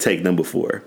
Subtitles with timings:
[0.00, 0.82] take number four.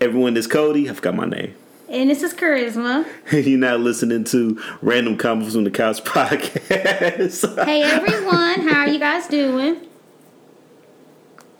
[0.00, 0.90] Everyone, this Cody.
[0.90, 1.54] I forgot my name.
[1.88, 3.06] And this is Charisma.
[3.46, 7.64] You're not listening to Random Combos from the Couch podcast.
[7.64, 9.76] hey everyone, how are you guys doing?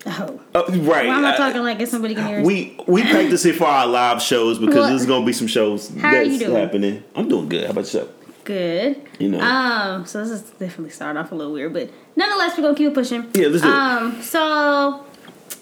[0.06, 1.06] Oh, Oh, right.
[1.08, 2.46] why am I Uh, talking like if somebody can hear us?
[2.46, 5.88] we we practice it for our live shows because Well, there's gonna be some shows
[5.98, 6.56] how are that's you doing?
[6.56, 7.04] happening.
[7.14, 7.64] I'm doing good.
[7.64, 8.08] How about yourself?
[8.44, 9.01] Good.
[9.19, 9.40] You know.
[9.40, 12.92] Um, so this is definitely starting off a little weird, but nonetheless, we're gonna keep
[12.92, 13.30] pushing.
[13.35, 13.74] Yeah, let's do it.
[13.74, 15.04] Um, so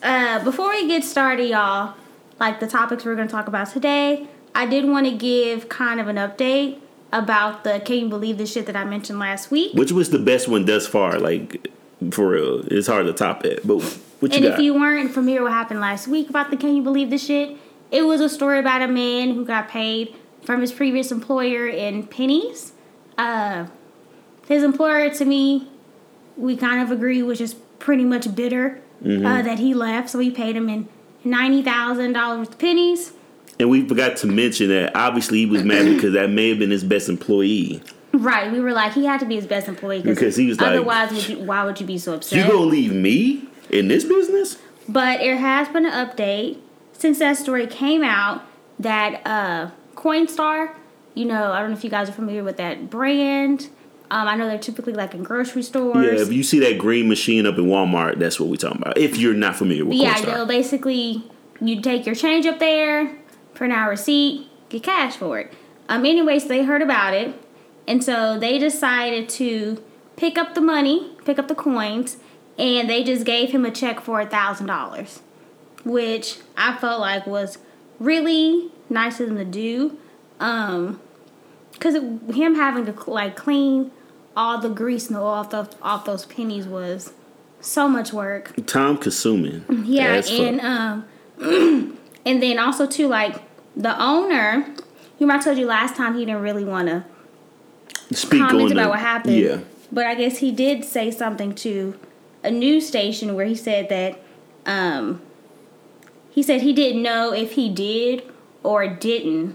[0.02, 1.94] uh, before we get started, y'all,
[2.40, 6.08] like the topics we're gonna talk about today, I did want to give kind of
[6.08, 6.78] an update
[7.12, 9.74] about the "Can you believe this shit" that I mentioned last week.
[9.74, 11.18] Which was the best one thus far?
[11.18, 11.68] Like
[12.10, 13.66] for real, it's hard to top it.
[13.66, 13.82] But
[14.20, 14.54] what you And got?
[14.54, 17.56] if you weren't familiar what happened last week about the "Can you believe this shit,"
[17.90, 20.14] it was a story about a man who got paid
[20.44, 22.72] from his previous employer in pennies.
[23.16, 23.66] Uh,
[24.48, 25.68] his employer, to me,
[26.36, 29.26] we kind of agree was just pretty much bitter Mm-hmm.
[29.26, 30.88] uh, that he left, so we paid him in
[31.24, 33.12] ninety thousand dollars pennies.
[33.58, 36.70] and we forgot to mention that obviously he was mad because that may have been
[36.70, 37.82] his best employee.
[38.14, 40.68] Right, we were like, he had to be his best employee Because he was like-
[40.68, 42.38] otherwise, would you, why would you be so upset?
[42.38, 44.58] You gonna leave me in this business?
[44.88, 46.58] But there has been an update
[46.92, 48.42] since that story came out
[48.78, 50.74] that uh, Coinstar,
[51.14, 53.68] you know, I don't know if you guys are familiar with that brand.
[54.12, 56.04] Um, I know they're typically like in grocery stores.
[56.04, 58.98] Yeah, if you see that green machine up in Walmart, that's what we're talking about.
[58.98, 61.24] If you're not familiar with yeah, they'll basically
[61.62, 63.16] you take your change up there,
[63.54, 65.54] print out a receipt, get cash for it.
[65.88, 67.34] Um, anyways, they heard about it,
[67.88, 69.82] and so they decided to
[70.16, 72.18] pick up the money, pick up the coins,
[72.58, 75.22] and they just gave him a check for a thousand dollars,
[75.84, 77.56] which I felt like was
[77.98, 79.96] really nice of them to do,
[80.38, 81.00] um,
[81.72, 83.90] because him having to like clean
[84.36, 87.12] all the grease and oil off those off those pennies was
[87.60, 88.52] so much work.
[88.66, 89.64] Time consuming.
[89.86, 91.04] Yeah, and um,
[92.24, 93.40] and then also too, like
[93.76, 94.66] the owner.
[95.18, 97.04] You might told you last time he didn't really want to
[98.12, 99.36] speak comment about the- what happened.
[99.36, 99.58] Yeah,
[99.92, 101.96] But I guess he did say something to
[102.42, 104.18] a news station where he said that
[104.66, 105.22] um,
[106.30, 108.24] he said he didn't know if he did
[108.64, 109.54] or didn't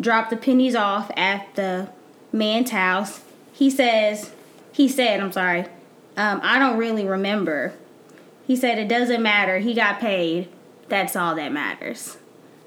[0.00, 1.90] drop the pennies off at the
[2.32, 3.20] man's house.
[3.54, 4.32] He says
[4.72, 5.66] he said, I'm sorry,
[6.16, 7.72] um, I don't really remember.
[8.46, 9.58] He said it doesn't matter.
[9.60, 10.48] He got paid.
[10.88, 12.18] That's all that matters.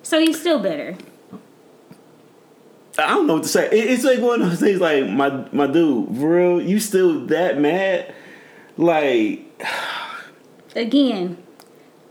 [0.02, 0.98] So he's still bitter.
[2.98, 3.70] I don't know what to say.
[3.70, 4.80] It's like one of those things.
[4.80, 8.16] Like my my dude, for real, you still that mad?
[8.78, 9.46] Like
[10.76, 11.38] again,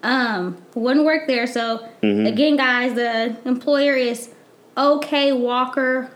[0.02, 1.46] um, wouldn't work there.
[1.46, 4.30] So again, guys, the employer is
[4.76, 6.12] OK Walker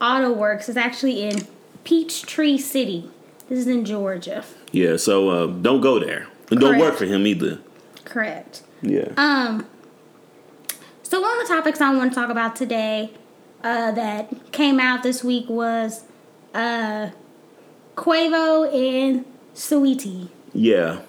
[0.00, 0.68] Auto Works.
[0.68, 1.46] It's actually in
[1.84, 3.10] Peachtree City.
[3.48, 4.44] This is in Georgia.
[4.72, 4.96] yeah.
[4.96, 7.58] So uh, don't go there, and don't work for him either.
[8.04, 8.62] Correct.
[8.82, 9.08] Yeah.
[9.16, 9.66] Um.
[11.02, 13.10] So one of the topics I want to talk about today,
[13.64, 16.04] uh, that came out this week was,
[16.54, 17.10] uh,
[17.96, 19.24] Quavo and
[19.54, 20.28] Saweetie.
[20.52, 21.00] Yeah.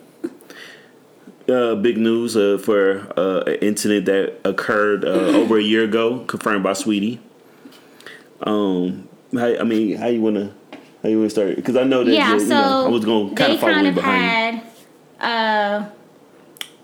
[1.47, 6.19] Uh, big news uh, for uh, an incident that occurred uh, over a year ago,
[6.25, 7.19] confirmed by Saweetie.
[8.41, 10.53] Um, how, I mean, how you wanna
[11.03, 11.55] how you wanna start?
[11.55, 13.73] Because I know that yeah, you so know, I was gonna kind they of follow
[13.73, 14.61] kind you of behind.
[15.19, 15.83] had.
[15.83, 15.89] Uh,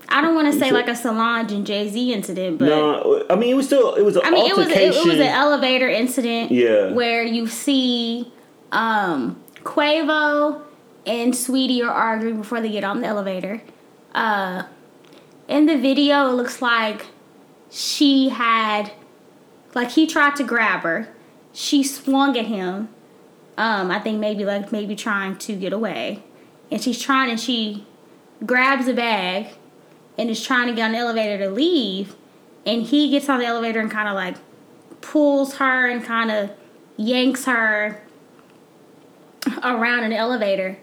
[0.09, 3.35] I don't want to say like a Solange and Jay Z incident, but No, I
[3.35, 5.21] mean it was still it was an I mean it was it, it was an
[5.21, 6.51] elevator incident.
[6.51, 6.93] Yeah.
[6.93, 8.31] where you see
[8.71, 10.61] um, Quavo
[11.05, 13.61] and Saweetie are arguing before they get on the elevator.
[14.15, 14.63] Uh,
[15.47, 17.07] in the video, it looks like
[17.69, 18.91] she had
[19.75, 21.09] like he tried to grab her.
[21.53, 22.89] She swung at him.
[23.57, 26.23] Um, I think maybe like maybe trying to get away,
[26.71, 27.85] and she's trying and she
[28.45, 29.47] grabs a bag
[30.17, 32.15] and is trying to get on the elevator to leave,
[32.65, 34.35] and he gets on the elevator and kind of like
[35.01, 36.51] pulls her and kind of
[36.97, 38.01] yanks her
[39.63, 40.77] around an elevator,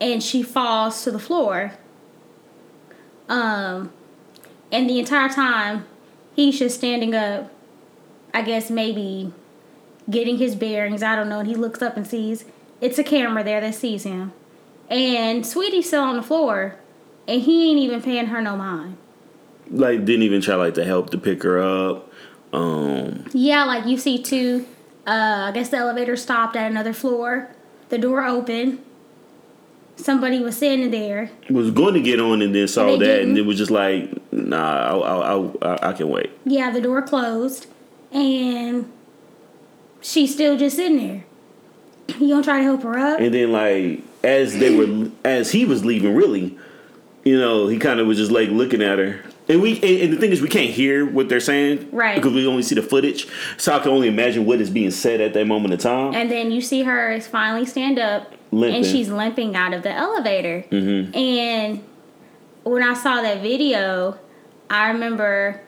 [0.00, 1.72] and she falls to the floor.
[3.28, 3.92] Um,
[4.72, 5.84] and the entire time,
[6.34, 7.52] he's just standing up.
[8.34, 9.32] I guess maybe
[10.08, 11.02] getting his bearings.
[11.02, 11.40] I don't know.
[11.40, 12.44] And he looks up and sees
[12.80, 14.32] it's a camera there that sees him,
[14.90, 16.76] and Saweetie's still on the floor,
[17.26, 18.96] and he ain't even paying her no mind.
[19.70, 22.10] like didn't even try like to help to pick her up.
[22.52, 24.66] Um, Yeah, like you see too.
[25.06, 27.48] Uh, I guess the elevator stopped at another floor.
[27.88, 28.82] The door opened.
[29.96, 31.30] Somebody was standing there.
[31.48, 33.38] was going to get on and then saw And that and didn't.
[33.38, 36.30] it was just like nah, I, I, I, I can wait.
[36.44, 37.66] Yeah, the door closed,
[38.12, 38.90] and
[40.06, 41.24] she's still just sitting there.
[42.20, 43.18] You gonna try to help her up?
[43.20, 46.56] And then like as they were as he was leaving, really,
[47.24, 50.12] you know, he kind of was just like looking at her, And we and, and
[50.12, 52.14] the thing is, we can't hear what they're saying, Right.
[52.14, 53.26] Because we only see the footage,
[53.56, 56.14] so I can only imagine what is being said at that moment in time.
[56.14, 58.76] And then you see her finally stand up, Limping.
[58.76, 60.64] and she's limping out of the elevator.
[60.70, 61.14] Mm-hmm.
[61.16, 61.84] And
[62.62, 64.18] when I saw that video,
[64.70, 65.60] I remember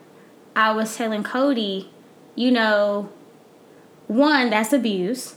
[0.55, 1.91] I was telling Cody,
[2.37, 3.11] you know,
[4.09, 5.37] one that's abuse,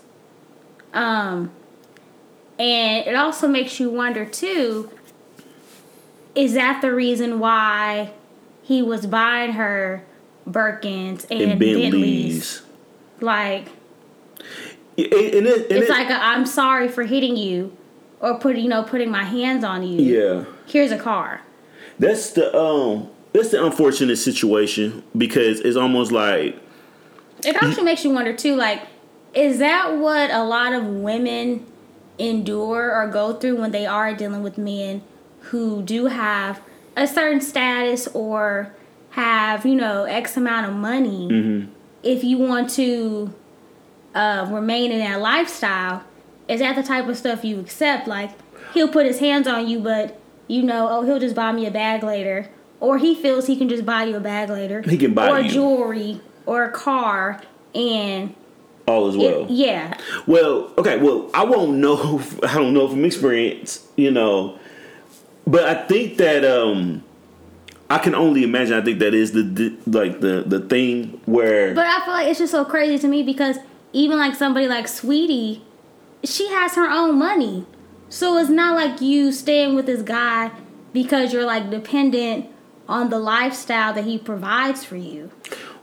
[0.94, 1.52] um,
[2.58, 4.90] and it also makes you wonder too.
[6.36, 8.12] Is that the reason why
[8.64, 10.04] he was buying her
[10.50, 11.92] Birkins and, and Bentleys?
[11.92, 12.62] Bentleys.
[13.20, 13.68] Like
[14.98, 17.76] And, and it, it's it- like i I'm sorry for hitting you,
[18.20, 20.02] or put you know putting my hands on you.
[20.02, 20.46] yeah.
[20.66, 21.42] Here's a car.
[22.00, 26.58] That's the um that's the unfortunate situation because it's almost like
[27.46, 28.56] It actually makes you wonder too.
[28.56, 28.82] Like,
[29.34, 31.66] is that what a lot of women
[32.18, 35.02] endure or go through when they are dealing with men
[35.40, 36.62] who do have
[36.96, 38.74] a certain status or
[39.12, 41.28] have you know X amount of money?
[41.30, 41.72] Mm-hmm.
[42.04, 43.34] If you want to
[44.16, 46.04] uh, remain in that lifestyle,
[46.48, 48.08] is that the type of stuff you accept?
[48.08, 48.32] Like,
[48.74, 51.72] he'll put his hands on you, but you know, oh, he'll just buy me a
[51.72, 52.50] bag later,
[52.80, 54.82] or he feels he can just buy you a bag later.
[54.82, 55.50] He can buy or you.
[55.50, 57.42] jewelry or a car,
[57.74, 58.36] and
[58.88, 59.46] all as well.
[59.46, 59.98] it, yeah,
[60.28, 62.22] Well, okay, well, I won't know.
[62.44, 64.60] I don't know from experience, you know,
[65.46, 67.04] but I think that um,
[67.90, 68.74] I can only imagine.
[68.74, 72.28] I think that is the, the like the the thing where But I feel like
[72.28, 73.58] it's just so crazy to me because
[73.94, 75.62] even like somebody like Saweetie,
[76.24, 77.66] she has her own money.
[78.10, 80.52] So it's not like you staying with this guy
[80.94, 82.48] because you're like dependent
[82.88, 85.32] on the lifestyle that he provides for you.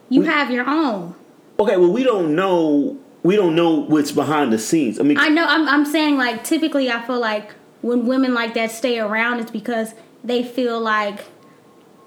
[0.08, 1.14] You have your own.
[1.60, 2.96] okay, well, we don't know.
[3.22, 4.98] We don't know what's behind the scenes.
[5.00, 7.52] I mean, I know I'm I'm saying like typically I feel like
[7.82, 9.92] when women like that stay around it's because
[10.24, 11.24] they feel like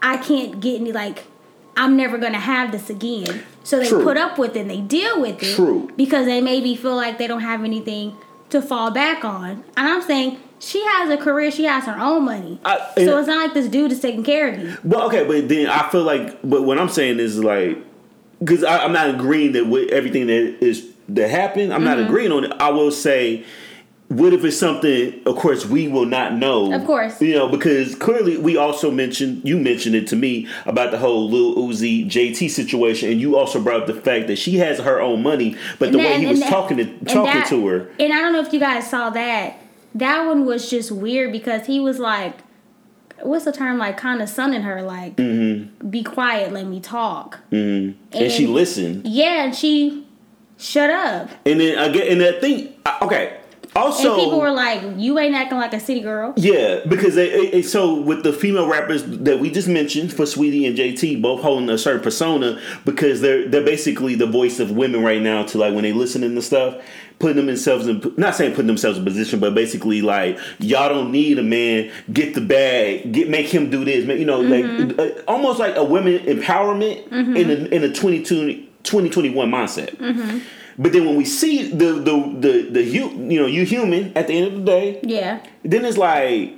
[0.01, 1.23] I can't get any like
[1.77, 3.43] I'm never gonna have this again.
[3.63, 4.03] So they True.
[4.03, 5.55] put up with it and they deal with it.
[5.55, 5.89] True.
[5.95, 8.15] Because they maybe feel like they don't have anything
[8.49, 9.63] to fall back on.
[9.77, 12.59] And I'm saying she has a career, she has her own money.
[12.65, 14.77] I- so it's not like this dude is taking care of you.
[14.83, 17.77] Well, okay, but then I feel like, but what I'm saying is like,
[18.41, 22.07] because I'm not agreeing that with everything that is that happened, I'm not Mm-hmm.
[22.07, 22.51] agreeing on it.
[22.59, 23.43] I will say,
[24.07, 25.21] what if it's something?
[25.25, 26.73] Of course, we will not know.
[26.73, 27.21] Of course.
[27.21, 31.29] you know, because clearly we also mentioned you mentioned it to me about the whole
[31.29, 34.99] Lil Uzi JT situation, and you also brought up the fact that she has her
[35.01, 37.89] own money, but the And way he was that- talking to talking that- to her.
[37.99, 39.57] And I don't know if you guys saw that.
[39.95, 42.35] That one was just weird because he was like,
[43.23, 43.77] what's the term?
[43.77, 47.39] Like, kind of sunning her, like, be quiet, let me talk.
[47.51, 48.17] Mm-hmm.
[48.17, 50.05] And, she listened, Yeah, and she
[50.57, 51.29] shut up.
[51.45, 53.40] and then I get, and I thing okay.
[53.73, 56.33] Also, and people were like, you ain't acting like a city girl.
[56.35, 60.67] Yeah, because they, it- so with the female rappers that we just mentioned for Saweetie
[60.67, 65.03] and JT, both holding a certain persona because they're they're basically the voice of women
[65.03, 65.43] right now.
[65.43, 66.83] To like when they listening to stuff,
[67.19, 71.39] putting themselves in not saying putting themselves in position, but basically like y'all don't need
[71.39, 71.89] a man.
[72.11, 73.13] Get the bag.
[73.13, 74.05] Get make him do this.
[74.05, 74.99] Make, you know, like mm-hmm.
[74.99, 77.37] uh, almost like a women empowerment mm-hmm.
[77.37, 79.95] in a in a 22 2021 mindset.
[79.95, 80.39] Mm-hmm.
[80.77, 84.27] But then when we see the the the the you you know you human at
[84.27, 85.39] the end of the day, Yeah.
[85.63, 86.53] then it's like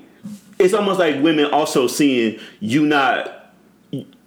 [0.59, 3.53] it's almost like women also seeing you not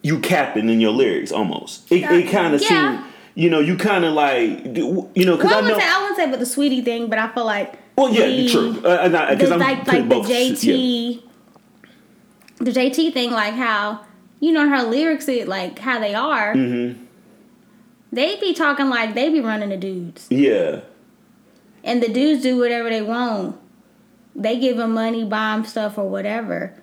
[0.03, 1.91] you capping in your lyrics almost.
[1.91, 2.69] It, it kind of Yeah.
[3.03, 5.85] seems you know you kind of like you know because Well, I I know say
[5.87, 8.73] I wouldn't say with the Saweetie thing, but I feel like well yeah the- true
[8.75, 10.37] because the, I'm like like the both yeah.
[10.37, 11.23] JT,
[12.59, 14.01] the JT thing, like how
[14.41, 16.55] you know her lyrics, it like how they are.
[16.55, 17.05] Mm-hmm.
[18.17, 20.81] They be talking like they be running the dudes, yeah
[21.87, 23.59] and the dudes do whatever they want.
[24.35, 26.75] They give them money, buy 'em stuff, or whatever.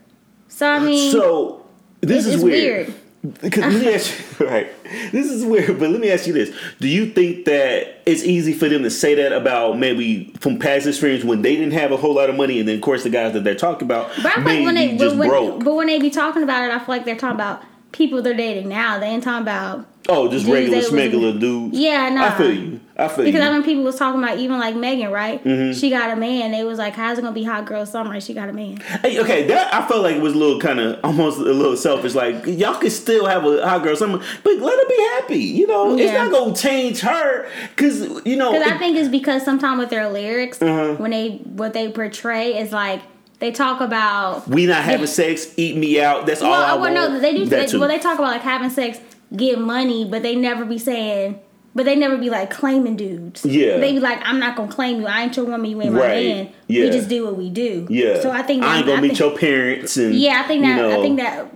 [0.48, 1.66] So I mean, so
[2.02, 2.88] this is weird.
[2.88, 3.00] weird.
[3.42, 4.70] Because let me ask you, right?
[5.14, 8.52] This is weird, but let me ask you this: Do you think that it's easy
[8.52, 11.98] for them to say that about maybe from past experience when they didn't have a
[11.98, 14.26] whole lot of money, and then of course the guys that they're talking about but
[14.26, 15.64] I feel maybe like when they just when, broke?
[15.64, 17.64] but when they be talking about it, I feel like they're talking about
[17.94, 19.00] people they're dating now.
[19.00, 21.78] They ain't talking about Oh, just regular smegular dudes.
[21.80, 22.26] Yeah, nah.
[22.26, 22.80] I feel you.
[22.98, 23.32] I feel you.
[23.32, 23.42] Because you.
[23.42, 25.42] I remember people was talking about even like Megan, right?
[25.42, 25.80] Mm-hmm.
[25.80, 26.52] She got a man.
[26.52, 28.78] They was like, "How's it gonna be hot girl summer?" And she got a man.
[29.02, 31.78] Hey, okay, that I felt like it was a little kind of almost a little
[31.78, 32.16] selfish.
[32.16, 35.40] Like y'all can still have a hot girl summer, but let her be happy.
[35.40, 38.52] You know, it's not gonna change her because you know.
[38.52, 40.96] Because I think it's because sometimes with their lyrics, Uh-huh.
[40.96, 43.02] when they what they portray is like
[43.44, 44.48] they talk about.
[44.48, 46.26] we not having sex, eat me out.
[46.26, 46.94] That's all Well, I I well, want.
[46.96, 47.46] no, they do.
[47.46, 49.00] That They, well, they talk about like having sex,
[49.36, 51.40] get money, but they never be saying.
[51.76, 53.44] But they never be like claiming dudes.
[53.46, 53.78] Yeah.
[53.80, 55.08] They be like, I'm not gonna claim you.
[55.08, 55.70] I ain't your woman.
[55.70, 56.50] You ain't my man.
[56.68, 56.86] Yeah.
[56.86, 57.86] We just do what we do.
[57.90, 58.22] yeah.
[58.22, 60.72] So I think I ain't gonna meet think- your parents and Yeah, I think you
[60.72, 60.78] that.
[60.78, 61.48] know, I think that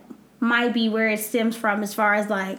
[0.41, 2.57] might be where it stems from as far as like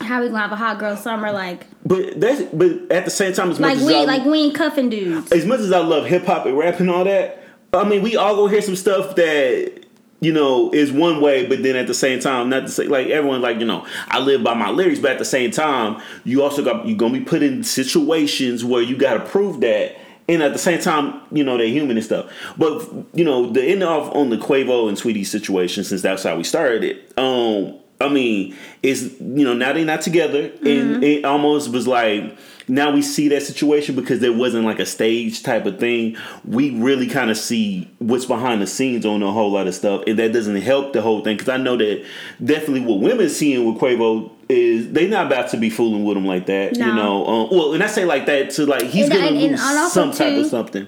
[0.00, 3.32] how we gonna have a hot girl summer like But that's but at the same
[3.34, 5.30] time, as like much as we I, like we ain't cuffing dudes.
[5.32, 7.41] as much as I love hip hop and rap and all that,
[7.74, 9.86] I mean, we all go hear some stuff that
[10.20, 13.06] you know is one way, but then at the same time, not to say like
[13.06, 16.42] everyone like you know I live by my lyrics, but at the same time, you
[16.42, 19.96] also got you're gonna be put in situations where you got to prove that.
[20.28, 22.30] And at the same time, you know they're human and stuff.
[22.58, 26.36] But you know the end off on the Quavo and Saweetie situation, since that's how
[26.36, 27.18] we started it.
[27.18, 32.36] Um, I mean, it's you know now they're not together, and it almost was like
[32.68, 36.16] now we see that situation because there wasn't like a stage type of thing.
[36.44, 40.04] We really kind of see what's behind the scenes on a whole lot of stuff,
[40.06, 41.36] and that doesn't help the whole thing.
[41.36, 42.04] Because I know that
[42.44, 46.26] definitely what women seeing with Quavo is they're not about to be fooling with him
[46.26, 46.76] like that.
[46.76, 49.36] You know, um, well, and I say like that to like he's And- gonna and-
[49.38, 50.86] and lose some type of something.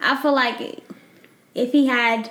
[0.00, 0.80] I feel like
[1.54, 2.30] if he had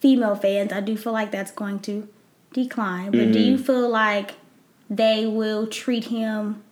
[0.00, 2.08] female fans, I do feel like that's going to
[2.52, 3.10] decline.
[3.12, 3.38] But do Mm-hmm.
[3.38, 4.32] you feel like
[4.90, 6.62] they will treat him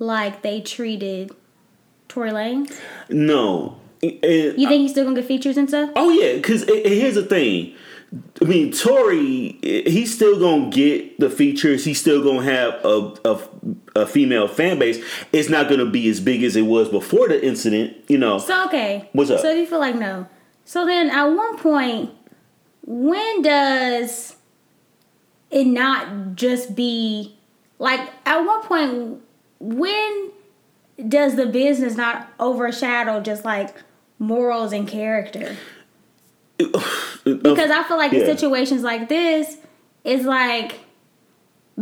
[0.00, 1.30] like they treated
[2.08, 2.76] Tory Lanez?
[3.08, 3.76] No.
[4.02, 5.90] And- You think he's still gonna get features and stuff?
[5.94, 7.74] Oh yeah, because here's the thing.
[8.42, 11.84] I mean, Tory, he's still gonna get the features.
[11.84, 13.40] He's still gonna have a, a,
[14.00, 15.00] a female fan base.
[15.32, 17.96] It's not gonna be as big as it was before the incident.
[18.08, 18.38] You know.
[18.38, 19.08] So okay.
[19.12, 19.38] What's up?
[19.40, 20.26] So you feel like no.
[20.64, 22.10] So then at one point,
[22.84, 24.34] when does
[25.50, 27.36] it not just be
[27.78, 29.22] like at one point
[29.60, 30.30] when
[31.08, 33.74] does the business not overshadow just like
[34.18, 35.56] morals and character?
[36.58, 39.56] Because I feel like in situations like this,
[40.04, 40.80] it's like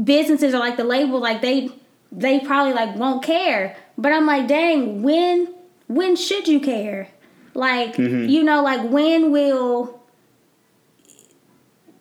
[0.00, 1.70] businesses are like the label, like they
[2.12, 3.76] they probably like won't care.
[3.96, 5.48] But I'm like, dang, when
[5.88, 7.08] when should you care?
[7.54, 8.28] Like Mm-hmm.
[8.28, 10.00] you know, like when will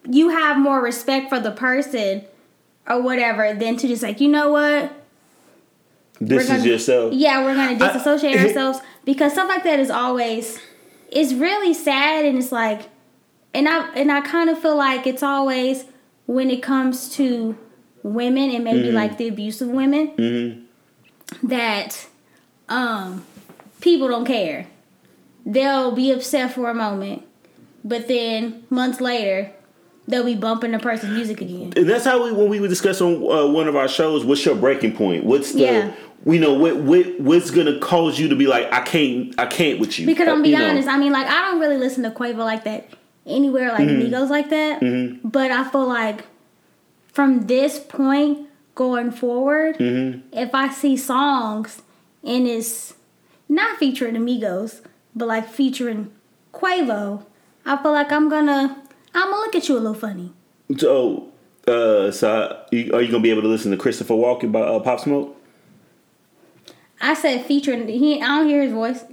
[0.10, 2.24] you have more respect for the person
[2.88, 4.97] or whatever than to just like, you know what?
[6.20, 7.14] This is gonna- yourself.
[7.14, 10.60] Yeah, we're gonna I- disassociate ourselves because stuff like that is always
[11.10, 12.90] it's really sad and it's like
[13.54, 15.86] and I and I kind of feel like it's always
[16.26, 17.58] when it comes to
[18.04, 20.68] women and maybe like the abuse of women
[21.44, 22.08] that
[22.70, 23.26] um
[23.82, 24.68] people don't care.
[25.46, 27.24] They'll be upset for a moment,
[27.86, 29.52] but then months later
[30.08, 31.74] they'll be bumping the person's music again.
[31.76, 34.24] And that's how we when we would discuss on uh, one of our shows.
[34.26, 35.26] What's your breaking point?
[35.26, 35.92] What's the Yeah.
[36.24, 39.80] we know what what what's gonna cause you to be like I can't I can't
[39.80, 40.70] with you Because Uh, I'm be you know.
[40.70, 42.90] honest, I mean, like I don't really listen to Quavo like that
[43.26, 44.14] anywhere, like Mm-hmm.
[44.14, 44.80] Migos like that.
[45.24, 46.24] But I feel like
[47.14, 50.20] from this point going forward, Mm-hmm.
[50.38, 51.82] if I see songs
[52.24, 52.94] and it's
[53.50, 54.82] not featuring Amigos,
[55.16, 56.12] but like featuring
[56.54, 57.26] Quavo,
[57.66, 58.82] I feel like I'm gonna
[59.18, 60.32] I'm gonna look at you a little funny.
[60.78, 61.30] So,
[61.68, 64.80] uh, so you- are you gonna be able to listen to Christopher Walking by uh,
[64.80, 65.36] Pop Smoke?
[67.02, 69.04] I said featuring he I don't hear his voice.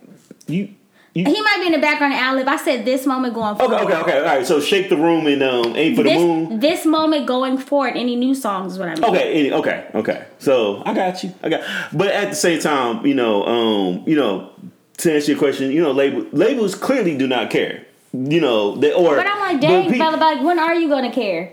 [0.47, 0.69] You,
[1.15, 1.25] you.
[1.25, 3.75] He might be in the background of ad I said this moment going forward.
[3.75, 4.19] Okay, okay, okay.
[4.19, 4.47] All right.
[4.47, 6.61] So, shake the room and um, aim for the This, moon.
[6.61, 9.05] this moment going forward, any new songs is what I mean.
[9.05, 10.27] Okay, any- okay, okay.
[10.39, 11.33] So I got you.
[11.43, 11.63] I got.
[11.93, 14.51] But at the same time, you know, um, you know,
[14.99, 17.87] to answer your question, you know, label, labels clearly do not care.
[18.17, 19.17] You know, they or.
[19.17, 21.53] But I'm like, dang, pe- like, when are you gonna care?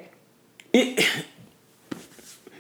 [0.74, 1.04] it,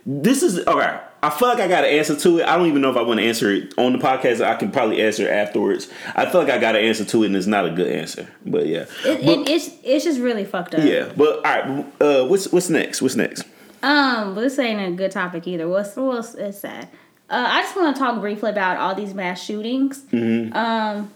[0.05, 0.99] this is all right.
[1.23, 2.47] I feel like I got an answer to it.
[2.47, 4.41] I don't even know if I want to answer it on the podcast.
[4.43, 5.87] I can probably answer afterwards.
[6.15, 8.27] I feel like I got an answer to it, and it's not a good answer.
[8.43, 10.83] But yeah, It, But- it, it's it's just really fucked up.
[10.83, 11.11] yeah.
[11.15, 13.03] But all right, uh, what's what's next?
[13.03, 13.43] What's next?
[13.83, 15.67] Um, but this ain't a good topic either.
[15.69, 16.87] What's what's it's sad.
[17.29, 19.99] Uh, I just want to talk briefly about all these mass shootings.
[20.11, 20.53] Mm-hmm.
[20.57, 21.13] Um,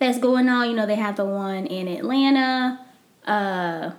[0.00, 0.68] that's going on.
[0.70, 2.80] You know, they have the one in Atlanta.
[3.24, 3.92] Uh,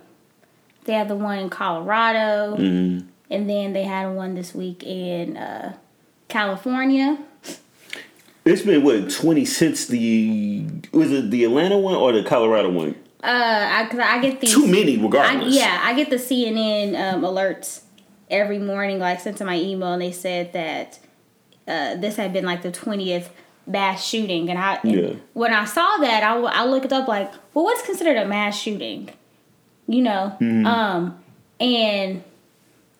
[0.84, 3.06] they have the one in Colorado, Mm-hmm.
[3.30, 5.74] and then they had one this week in uh,
[6.28, 7.18] California.
[8.44, 12.96] It's been what twenty since the was it the Atlanta one or the Colorado one?
[13.22, 15.54] Uh, I, cause I get these Too many, I, regardless.
[15.54, 17.82] yeah, I get the CNN um, alerts
[18.28, 20.98] every morning, like sent to my email, and they said that
[21.68, 23.30] uh, this had been like the twentieth
[23.66, 25.14] mass shooting, and I Yeah.
[25.34, 29.10] when I saw that, I, I looked up like, well, what's considered a mass shooting?
[29.86, 30.66] You know, Mm-hmm.
[30.66, 31.18] um,
[31.60, 32.22] and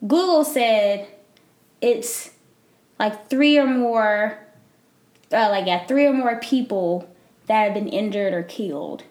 [0.07, 1.09] Google said
[1.81, 2.31] it's
[2.99, 4.38] like three or more,
[5.33, 7.09] uh, like yeah, three or more people
[7.47, 9.02] that have been injured or killed.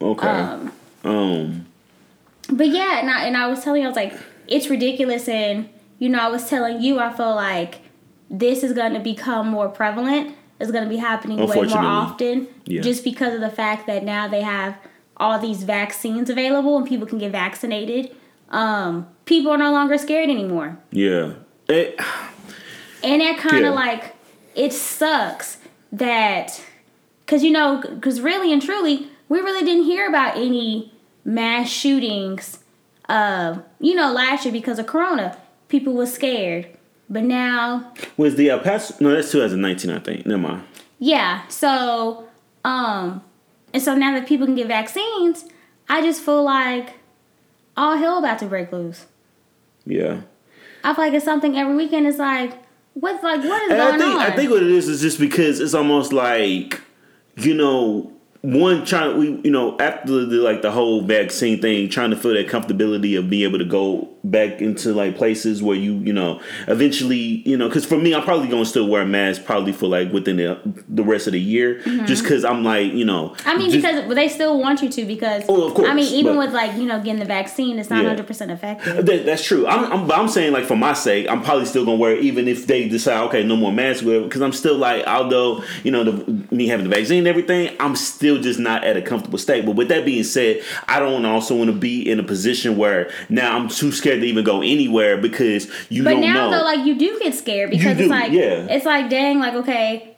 [0.00, 0.26] Okay.
[0.26, 0.72] Um,
[1.04, 1.66] um.
[2.50, 4.14] but yeah, and I and I was telling you, I was like,
[4.46, 5.68] it's ridiculous, and
[5.98, 7.80] you know, I was telling you, I feel like
[8.30, 10.34] this is going to become more prevalent.
[10.64, 12.80] It's going to be happening way more often, Yeah.
[12.80, 14.76] just because of the fact that now they have
[15.18, 18.10] all these vaccines available and people can get vaccinated.
[18.50, 20.76] um, people are no longer scared anymore.
[20.92, 21.32] Yeah.
[21.68, 21.98] It,
[23.02, 23.70] And that kind Yeah.
[23.70, 24.14] of like,
[24.54, 25.56] it sucks
[25.92, 26.60] that,
[27.24, 30.92] because you know, because really and truly, we really didn't hear about any
[31.24, 32.58] mass shootings,
[33.08, 35.36] uh, you know, last year because of Corona.
[35.68, 36.66] People were scared.
[37.08, 38.94] But now, was the El Paso?
[39.00, 40.26] No, that's 2019, I think.
[40.26, 40.64] Never mind.
[40.98, 42.26] yeah, so,
[42.64, 43.22] um,
[43.72, 45.44] and so now that people can get vaccines,
[45.88, 46.94] I just feel like
[47.76, 49.06] all hell about to break loose.
[49.84, 50.22] Yeah.
[50.82, 52.06] I feel like it's something every weekend.
[52.06, 52.52] It's like,
[52.94, 54.20] what's like, what is And going I think on?
[54.20, 56.80] I think what it is is just because it's almost like
[57.36, 62.10] you know one trying we you know after the like the whole vaccine thing trying
[62.10, 65.94] to feel that comfortability of being able to go back into like places where you
[65.98, 69.44] you know eventually you know because for me I'm probably gonna still wear a mask
[69.44, 73.04] probably for like within the the rest of the year just because I'm like you
[73.04, 73.48] know Mm-hmm.
[73.48, 75.44] I mean, just- because they still want you to because.
[75.48, 77.90] Oh, of course, I mean, even but- with like you know getting the vaccine, it's
[77.90, 78.08] not Yeah.
[78.08, 79.04] hundred percent effective.
[79.06, 79.66] That, that's true.
[79.66, 82.48] I'm, I'm, I'm saying like for my sake, I'm probably still gonna wear it even
[82.48, 86.46] if they decide okay, no more masks, because I'm still like, although you know the,
[86.54, 89.64] me having the vaccine and everything, I'm still just not at a comfortable state.
[89.66, 93.10] But with that being said, I don't also want to be in a position where
[93.28, 96.58] now I'm too scared to even go anywhere because you But don't now know.
[96.58, 98.66] though, like you do get scared because do, it's like yeah.
[98.68, 100.16] it's like dang, like okay,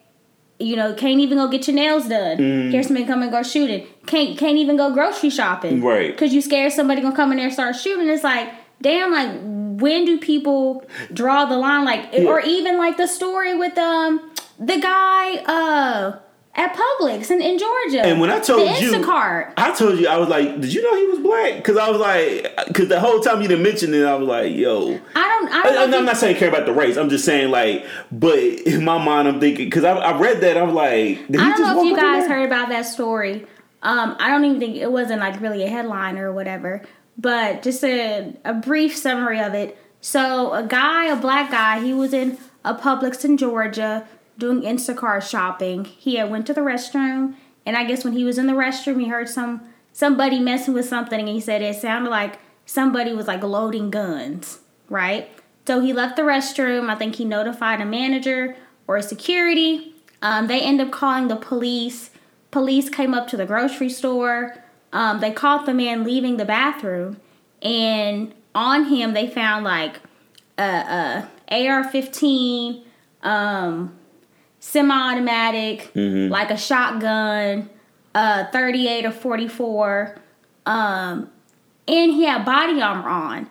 [0.58, 2.38] you know, can't even go get your nails done.
[2.38, 2.70] Mm.
[2.70, 3.86] Here's somebody come and go shooting.
[4.06, 5.82] Can't can't even go grocery shopping.
[5.82, 6.10] Right.
[6.12, 8.08] Because you scared somebody gonna come in there and start shooting.
[8.08, 8.48] It's like
[8.80, 9.30] damn, like
[9.80, 11.84] when do people draw the line?
[11.84, 12.24] Like Yeah.
[12.24, 16.18] or even like the story with um the guy uh
[16.56, 18.00] at Publix in, in Georgia.
[18.00, 19.52] And when I told the you- Instacart.
[19.58, 21.56] I told you I was like, did you know he was black?
[21.56, 24.54] Because I was like, because the whole time you didn't mention it, I was like,
[24.54, 24.98] yo.
[25.14, 25.52] I don't.
[25.52, 26.96] I don't I, am not saying care about the race.
[26.96, 30.56] I'm just saying like, but in my mind, I'm thinking because I, I read that
[30.56, 33.46] I'm like, did he I don't know if you guys heard about that story.
[33.82, 36.82] Um, I don't even think it wasn't like really a headline or whatever,
[37.18, 39.78] but just a, a brief summary of it.
[40.00, 45.28] So a guy, a black guy, he was in a Publix in Georgia doing Instacart
[45.28, 45.84] shopping.
[45.84, 49.00] He had went to the restroom, and I guess when he was in the restroom,
[49.00, 53.26] he heard some somebody messing with something, and he said it sounded like somebody was
[53.26, 55.30] like loading guns, right?
[55.66, 56.90] So he left the restroom.
[56.90, 59.94] I think he notified a manager or security.
[60.22, 62.10] Um, they end up calling the police.
[62.50, 64.56] Police came up to the grocery store.
[64.92, 67.20] Um, they caught the man leaving the bathroom,
[67.62, 70.00] and on him they found like
[70.58, 72.82] a, a AR-15,
[73.22, 73.96] um,
[74.60, 77.70] semi-automatic, like a shotgun,
[78.14, 80.18] uh, 38 or 44,
[80.64, 81.30] um,
[81.86, 83.48] and he had body armor on.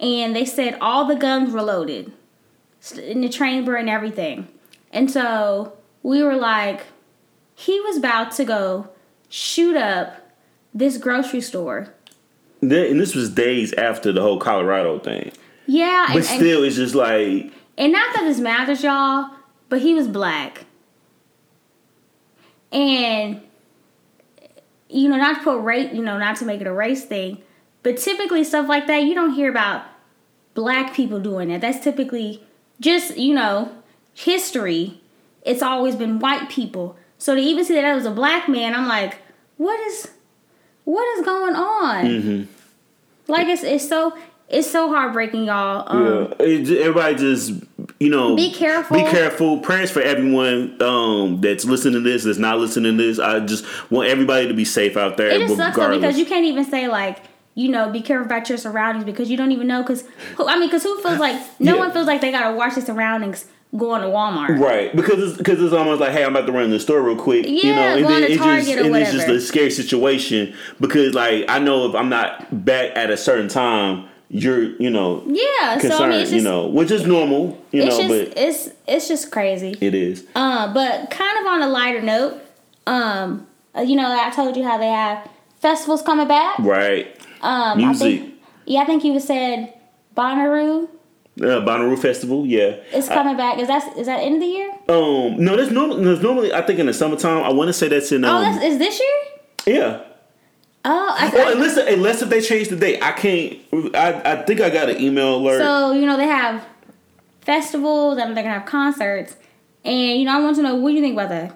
[0.00, 2.12] And they said all the guns were loaded
[2.96, 4.48] in the chamber and everything.
[4.92, 6.82] And so we were like,
[7.54, 8.88] he was about to go
[9.28, 10.16] shoot up
[10.72, 11.94] this grocery store.
[12.60, 15.32] And this was days after the whole Colorado thing,
[15.66, 19.30] Yeah, but and, and, still, it's just like, and not that this matters, y'all,
[19.74, 20.66] but he was black.
[22.70, 23.42] And
[24.88, 27.42] you know, not to put race, you know, not to make it a race thing,
[27.82, 29.84] but typically stuff like that, you don't hear about
[30.54, 31.60] black people doing that.
[31.60, 32.40] That's typically
[32.78, 33.76] just, you know,
[34.12, 35.00] history.
[35.42, 36.96] It's always been white people.
[37.18, 39.16] So to even see that that was a black man, I'm like,
[39.56, 40.08] what is
[40.84, 42.04] what is going on?
[42.04, 42.52] Mm-hmm.
[43.26, 44.16] Like it's it's so
[44.48, 45.84] it's so heartbreaking, y'all.
[45.88, 47.54] Um, yeah, it, everybody just
[48.00, 48.96] you know Be careful.
[48.96, 49.58] Be careful.
[49.58, 53.18] Prayers for everyone um, that's listening to this, that's not listening to this.
[53.18, 55.28] I just want everybody to be safe out there.
[55.30, 57.18] It just sucks because you can't even say like
[57.54, 60.04] you know be careful about your surroundings because you don't even know because
[60.36, 61.80] who, I mean because who feels like no Yeah.
[61.80, 64.58] one feels like they gotta watch their surroundings going to Walmart.
[64.60, 67.02] Right, because it's, because it's almost like, hey, I'm about to run to the store
[67.02, 70.54] real quick, you Yeah, know, and then it just and it's just a scary situation
[70.80, 75.22] because like I know if I'm not back at a certain time, you're you know
[75.26, 78.34] Yeah, concerned, so I mean it's you know, which is normal, you it's know, just
[78.34, 79.76] but it's it's just crazy.
[79.80, 80.26] it is.
[80.34, 82.40] Uh, but kind of on a lighter note,
[82.86, 85.28] um, uh, you know I told you how they have
[85.60, 86.58] festivals coming back.
[86.58, 87.06] Right,
[87.42, 88.20] Um, I Music.
[88.20, 88.34] think
[88.66, 89.72] yeah, I think you said
[90.16, 90.88] Bonnaroo
[91.40, 92.76] uh, Bonnaroo Festival, yeah.
[92.92, 93.58] is I- coming back.
[93.58, 94.70] Is that is that end of the year?
[94.88, 97.42] um, no, there's normally there's normally I think in the summertime.
[97.44, 99.76] I want to say that's in Oh, um, that's is this year?
[99.78, 100.00] yeah.
[100.86, 103.58] Oh, I, Well, I, unless unless if they change the date, I can't.
[103.94, 105.58] I I think I got an email alert.
[105.58, 106.64] So you know they have
[107.40, 109.36] festivals and they're gonna have concerts,
[109.84, 111.50] and you know I want to know what do you think about that?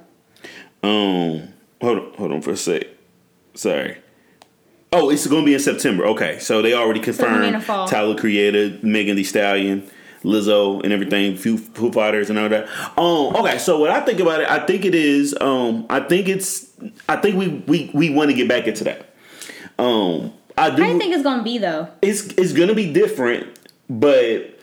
[0.82, 2.86] Um, hold on, hold on for a sec.
[3.54, 3.98] Sorry.
[4.90, 6.06] Oh, it's going to be in September.
[6.06, 7.88] Okay, so they already it's gonna be in confirmed fall.
[7.88, 9.86] Tyler Creator, Megan Thee Stallion,
[10.22, 12.68] Lizzo, and everything, few Foo Fighters and all that.
[12.96, 15.36] Um, okay, so what I think about it, I think it is.
[15.38, 16.70] Um, I think it's.
[17.06, 19.07] I think we we we want to get back into that.
[19.78, 20.82] Um, I do.
[20.82, 21.88] How do you think it's gonna be though?
[22.02, 24.58] it's it's gonna be different, but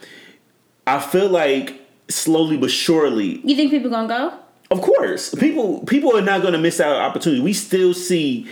[0.87, 4.33] I feel like slowly but surely, You think people gonna go?
[4.71, 7.41] of course, people people are not gonna miss out on opportunity.
[7.41, 8.47] We still see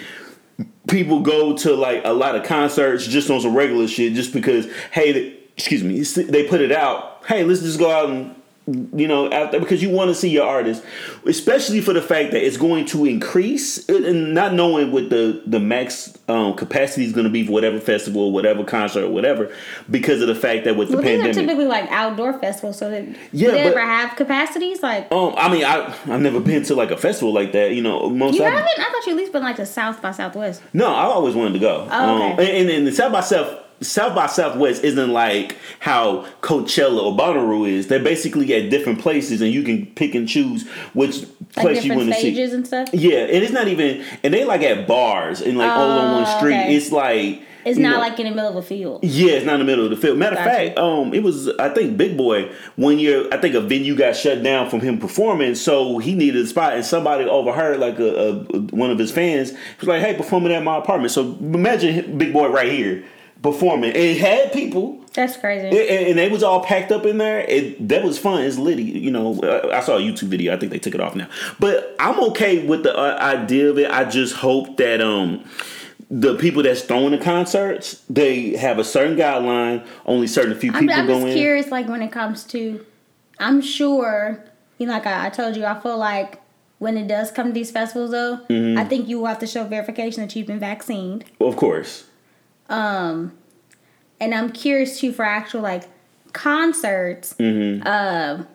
[0.88, 4.68] people go to like a lot of concerts just on some regular shit, just because
[4.92, 7.24] hey, excuse me, they put it out.
[7.28, 8.36] Hey, let's just go out and
[8.68, 10.84] you know out there because you want to see your artist,
[11.26, 15.60] especially for the fact that it's going to increase and not knowing what the the
[15.60, 19.52] max um, capacity is going to be for whatever festival, whatever concert, whatever,
[19.92, 21.36] because of the fact that with the Well, these are pandemic.
[21.48, 24.82] typically like outdoor festivals, so that Yeah, they but- ever have capacities?
[24.82, 27.72] Like Um, I mean, I I've never been to like a festival like that.
[27.74, 28.80] You know, most you I- haven't?
[28.80, 30.62] I thought you at least been like to South by Southwest.
[30.74, 31.88] No, I always wanted to go.
[31.92, 32.32] Oh, okay.
[32.34, 37.02] um, and, and, and the South by South South by Southwest isn't like how Coachella
[37.04, 37.88] or Bonnaroo is.
[37.88, 41.94] They're basically at different places, and you can pick and choose which Like place you
[41.96, 42.20] want to see.
[42.34, 42.90] stages and stuff.
[42.94, 46.38] Yeah, and it's not even, and they like at bars and like all on one
[46.38, 46.54] street.
[46.56, 46.76] okay.
[46.76, 49.04] It's like It's not know- like in the middle of a field.
[49.04, 50.18] yeah, it's not in the middle of the field.
[50.18, 50.50] Matter of Gotcha.
[50.68, 53.28] fact, um, it was I think Big Boi one year.
[53.34, 56.74] I think a venue got shut down from him performing, so he needed a spot,
[56.74, 58.34] and somebody overheard like a, a
[58.76, 62.48] one of his fans was like, "Hey, performing at my apartment." So imagine Big Boi
[62.48, 63.04] right here
[63.44, 65.00] performing, and it had people.
[65.14, 65.68] That's crazy.
[65.68, 67.42] And, and they was all packed up in there.
[67.42, 68.44] It that was fun.
[68.44, 68.82] It's litty.
[68.84, 70.54] You know, I I saw a YouTube video.
[70.56, 71.28] I think they took it off now.
[71.60, 73.92] But I'm okay with the uh, idea of it.
[73.92, 75.44] I just hope that um
[76.10, 79.86] the people that's throwing the concerts they have a certain guideline.
[80.06, 81.34] Only certain few I'm, people I'm go just in.
[81.38, 82.84] curious, like when it comes to,
[83.40, 84.44] I'm sure,
[84.80, 86.42] you know, like I, I told you, I feel like
[86.80, 88.78] when it does come to these festivals, though, Mm-hmm.
[88.78, 91.26] I think you will have to show verification that you've been vaccinated.
[91.40, 92.06] Of course.
[92.74, 93.34] Um,
[94.20, 95.84] and I'm curious too for actual like
[96.34, 97.36] concerts.
[97.40, 97.86] Mm-hmm.
[97.88, 98.48] Um,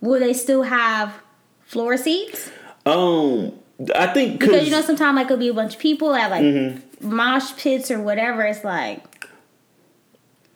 [0.00, 1.14] will they still have
[1.62, 2.50] floor seats?
[2.86, 3.52] Um,
[3.94, 6.42] I think Because you know, sometimes like it'll be a bunch of people at like
[6.42, 7.14] Mm-hmm.
[7.14, 8.42] mosh pits or whatever.
[8.42, 9.04] It's like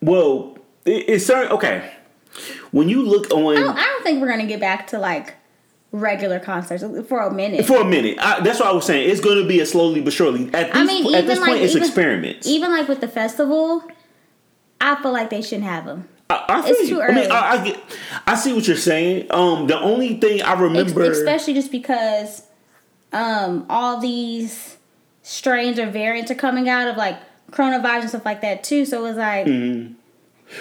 [0.01, 1.51] well, it, it's certain.
[1.51, 1.91] Okay,
[2.71, 3.57] when you look on.
[3.57, 5.33] I don't, I don't think we're gonna get back to like
[5.99, 7.65] regular concerts for a minute.
[7.65, 9.09] for a minute, I, that's what I was saying.
[9.09, 10.45] It's going to be a slowly but surely.
[10.53, 12.47] At this, I mean, at this point, like- it's even- experiments.
[12.47, 13.83] Even like with the festival,
[14.81, 16.07] I feel like they shouldn't have them.
[16.29, 16.95] I, I It's you.
[16.95, 17.27] too I mean, early.
[17.27, 17.79] I, I get,
[18.25, 19.27] I see what you're saying.
[19.31, 22.43] Um, the only thing I Ex- remember, especially just because
[23.13, 24.77] um all these
[25.21, 27.17] strains or variants are coming out of like
[27.51, 28.85] coronavirus and stuff like that too.
[28.85, 29.93] So it's like Mm-hmm.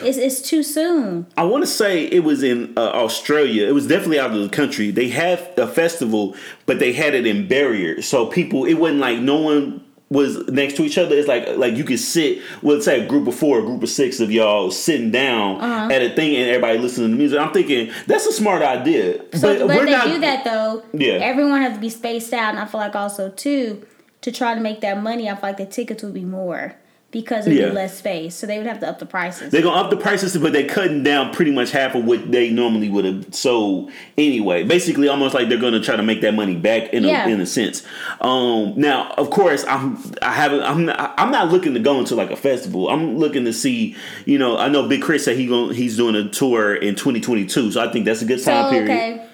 [0.02, 1.26] It's it's too soon.
[1.36, 3.66] I want to say it was in uh, Australia.
[3.68, 4.90] It was definitely out of the country.
[4.90, 6.34] They had a festival,
[6.66, 8.64] but they had it in barriers, so people.
[8.64, 11.16] It wasn't like no one was next to each other.
[11.16, 12.40] It's like like you could sit.
[12.62, 15.60] Well, let's say a group of four, a group of six of y'all sitting down
[15.60, 15.92] Uh-huh.
[15.92, 17.38] at a thing, and everybody listening to music.
[17.40, 19.18] I'm thinking that's a smart idea.
[19.36, 21.14] So but, if they do that though, Yeah.
[21.14, 23.84] everyone has to be spaced out, and I feel like also too
[24.22, 25.28] to try to make that money.
[25.28, 26.74] I feel like the tickets would be more
[27.14, 27.68] because it'd Yeah.
[27.68, 29.50] be less space, so they would have to up the prices.
[29.50, 32.50] They're gonna up the prices, but they're cutting down pretty much half of what they
[32.50, 34.64] normally would have sold anyway.
[34.64, 37.46] Basically, almost like they're gonna try to make that money back in a, in a
[37.46, 37.82] sense.
[38.20, 42.14] Um, now, of course, I'm I haven't I'm not, I'm not looking to go into
[42.16, 42.90] like a festival.
[42.90, 43.96] I'm looking to see.
[44.26, 47.70] You know, I know Big Chris said he going he's doing a tour in 2022,
[47.72, 48.90] so I think that's a good time So period.
[48.90, 49.26] okay,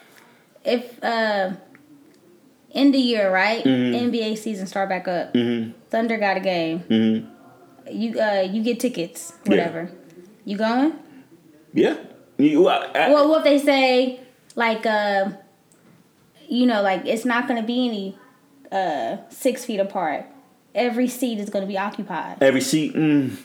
[0.65, 1.53] if uh,
[2.75, 4.11] end of year right, Mm-hmm.
[4.11, 5.35] NBA season start back up.
[5.91, 7.27] Thunder got a game.
[7.93, 9.53] You uh, you get tickets, Mm-hmm.
[9.53, 9.59] Yeah.
[9.59, 9.91] whatever.
[10.45, 10.95] You going?
[11.75, 11.97] Yeah.
[12.39, 14.21] You, I, I- Well, what if they say
[14.57, 15.31] like uh,
[16.49, 18.19] you know, like it's not going to be any
[18.73, 20.27] uh six feet apart.
[20.75, 22.39] Every seat is going to be occupied.
[22.43, 22.95] every seat.
[22.95, 23.37] Mm,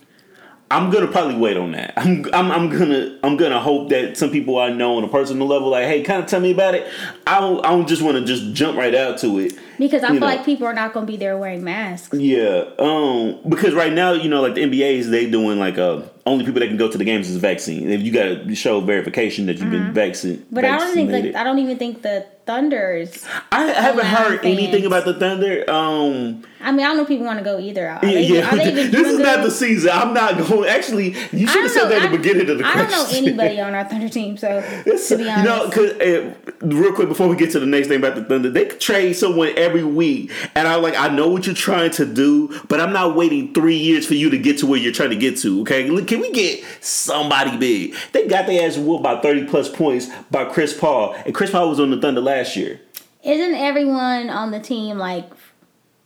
[0.72, 1.94] I'm gonna probably wait on that.
[1.98, 5.48] I'm, I'm I'm gonna I'm gonna hope that some people I know on a personal
[5.48, 6.88] level, like, hey, kind of tell me about it.
[7.28, 9.54] I don't I don't just want to just jump right out to it.
[9.78, 10.26] Because I feel know.
[10.26, 12.18] like people are not going to be there wearing masks.
[12.18, 16.02] Yeah, um, because right now, you know, like the NBA is they doing like uh,
[16.26, 17.90] only people that can go to the games is vaccine.
[17.90, 20.46] If you got to show verification that you've been vaccinated.
[20.46, 20.56] Mm-hmm.
[20.56, 23.26] But I don't think like I don't even think the Thunders.
[23.52, 25.70] I haven't heard anything about the Thunder.
[25.70, 27.88] Um, I mean, I don't know if people want to go either.
[27.88, 28.54] Are yeah, they, yeah.
[28.54, 29.92] are they this is not the season.
[29.94, 30.70] I'm not going.
[30.70, 31.90] Actually, you should have said know.
[31.90, 32.90] that at the beginning of the I question.
[32.92, 34.48] don't know anybody on our Thunder team, so
[34.86, 37.66] It's- to be honest, You know, because uh, real quick before we get to the
[37.66, 41.28] next thing about the Thunder, they trade someone every week, and I'm like, I know
[41.28, 44.58] what you're trying to do, but I'm not waiting three years for you to get
[44.60, 45.62] to where you're trying to get to.
[45.62, 47.96] Okay, Look, can we get somebody big?
[48.12, 51.70] They got their ass whooped by 30 plus points by Chris Paul, and Chris Paul
[51.70, 52.80] was on the Thunder last year.
[53.24, 55.30] isn't everyone on the team like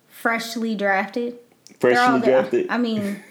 [0.07, 1.37] freshly drafted?
[1.79, 2.67] Freshly drafted.
[2.69, 3.23] I mean,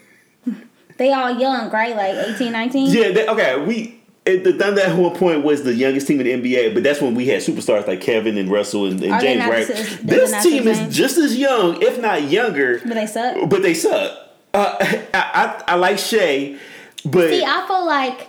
[0.96, 1.94] they all young, right?
[1.94, 2.90] Like 18, 19?
[2.90, 3.64] Yeah, they, okay.
[3.64, 6.82] We it, the Thunder at one point was the youngest team in the NBA, but
[6.82, 9.44] that's when we had superstars like Kevin and Russell and, and James.
[9.44, 9.66] Right?
[10.02, 13.48] This team is just as young, if not younger, But they suck.
[13.48, 14.18] but they suck.
[14.52, 16.58] Uh, I, I I like Shai,
[17.04, 18.28] but See, I feel like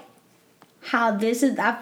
[0.82, 1.58] how this is.
[1.60, 1.78] I,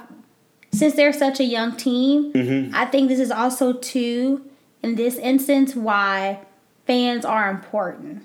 [0.77, 2.75] since they're such a young team, Mm-hmm.
[2.75, 4.43] I think this is also too
[4.83, 6.39] in this instance why
[6.85, 8.23] fans are important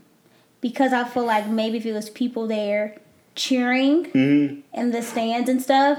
[0.60, 2.96] because I feel like maybe if it was people there
[3.34, 4.60] cheering Mm-hmm.
[4.80, 5.98] in the stands and stuff,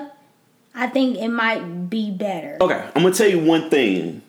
[0.75, 2.57] I think it might be better.
[2.61, 4.21] Okay, I'm gonna tell you one thing,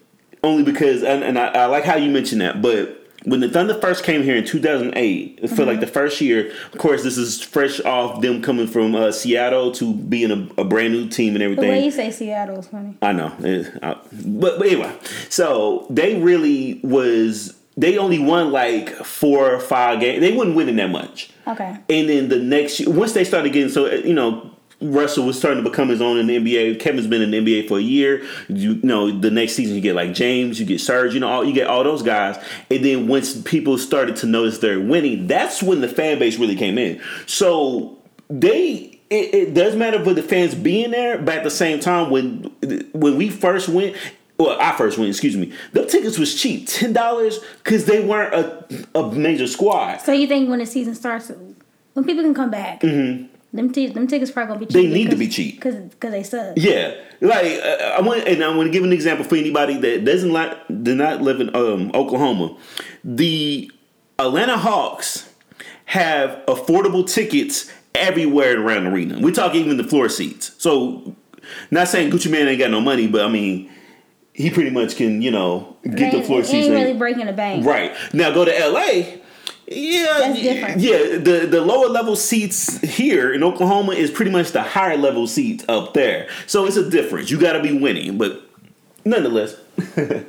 [0.43, 3.75] only because, and, and I, I like how you mentioned that, but when the Thunder
[3.81, 5.63] first came here in 2008, for Mm-hmm.
[5.65, 9.73] like the first year, of course, this is fresh off them coming from uh, Seattle
[9.73, 11.65] to being a, a brand new team and everything.
[11.67, 12.97] The way you say Seattle is funny.
[13.03, 14.93] I know, eh, I- but, but anyway,
[15.31, 17.55] so they really was.
[17.77, 20.21] They only won like four or five games.
[20.21, 21.31] They wasn't winning that much.
[21.49, 21.77] Okay.
[21.91, 24.54] And then the next year, once they started getting so you know,
[24.85, 26.79] Russell was starting to become his own in the NBA.
[26.79, 28.23] Kevin's been in the NBA for a year.
[28.49, 31.45] You, know, the next season you get like James, you get Serge, you know, all,
[31.45, 32.37] you get all those guys.
[32.71, 36.57] And then once people started to notice they're winning, that's when the fan base really
[36.57, 37.01] came in.
[37.27, 38.91] So they.
[39.11, 42.45] It, it does matter for the fans being there, but at the same time, when
[42.93, 43.95] when we first went,
[44.39, 48.35] well, I first went, excuse me, the tickets was cheap, ten dollars, because they weren't
[48.35, 49.99] a, a major squad.
[49.99, 51.31] So you think when the season starts,
[51.93, 53.27] when people can come back, mm-hmm.
[53.55, 54.75] Them, t- them tickets probably gonna be cheap.
[54.75, 55.55] They need to be cheap.
[55.55, 56.55] because because they suck.
[56.57, 60.05] Yeah, like uh, I want, and I want to give an example for anybody that
[60.05, 62.57] doesn't like, do not live in um, Oklahoma.
[63.05, 63.71] The
[64.19, 65.33] Atlanta Hawks
[65.87, 69.21] have affordable tickets everywhere around the arena.
[69.21, 70.51] We talk even the floor seats.
[70.59, 71.15] So,
[71.71, 73.71] not saying Gucci Mane ain't got no money, but I mean,
[74.33, 76.67] he pretty much can, you know, get They the floor ain't, seats.
[76.67, 77.65] ain't and- really breaking the bank.
[77.65, 79.19] Right now, go to LA.
[79.67, 80.81] Yeah, That's different.
[80.81, 85.27] Yeah, the the lower level seats here in Oklahoma is pretty much the higher level
[85.27, 86.29] seats up there.
[86.47, 87.31] So it's a difference.
[87.31, 88.43] You got to be winning, but
[89.05, 89.57] nonetheless.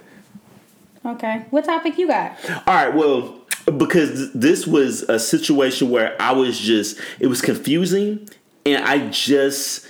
[1.06, 1.46] Okay.
[1.52, 2.36] What topic you got?
[2.66, 3.40] All right, well,
[3.78, 8.28] because this was a situation where I was just it was confusing
[8.66, 9.88] and I just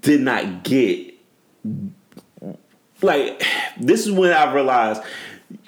[0.00, 1.14] did not get
[3.02, 3.42] like
[3.78, 5.02] this is when I realized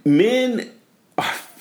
[0.05, 0.71] men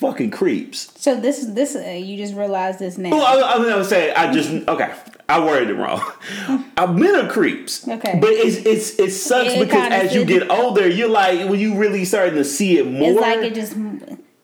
[0.00, 0.90] fucking creeps.
[0.96, 1.76] So this this.
[1.76, 3.10] Uh, you just realized this now.
[3.10, 4.92] Well, I, I I would say I just okay.
[5.28, 6.02] I worded it wrong.
[6.76, 7.86] Uh, men are creeps.
[7.86, 8.18] Okay.
[8.20, 11.76] but it's it's it sucks It because as you get older, you're like when you
[11.76, 13.10] really starting to see it more.
[13.10, 13.76] it's like it just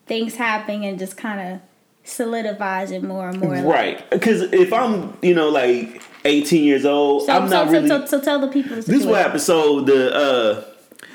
[0.04, 1.60] things happening and just kind of
[2.04, 3.54] solidifies it more and more.
[3.54, 4.08] right?
[4.10, 7.88] Because if I'm you know like 18 years old, So, I'm so, not so, really.
[7.88, 8.76] so, so tell the people.
[8.76, 9.40] This is what happened.
[9.40, 10.64] So the uh,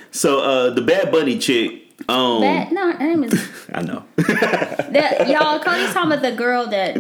[0.10, 1.84] so uh, the Bad Bunny chick.
[2.10, 3.34] Um, That, no, her name is
[3.74, 4.04] I know.
[4.18, 5.60] that, y'all.
[5.60, 6.96] Cody's talking about the girl that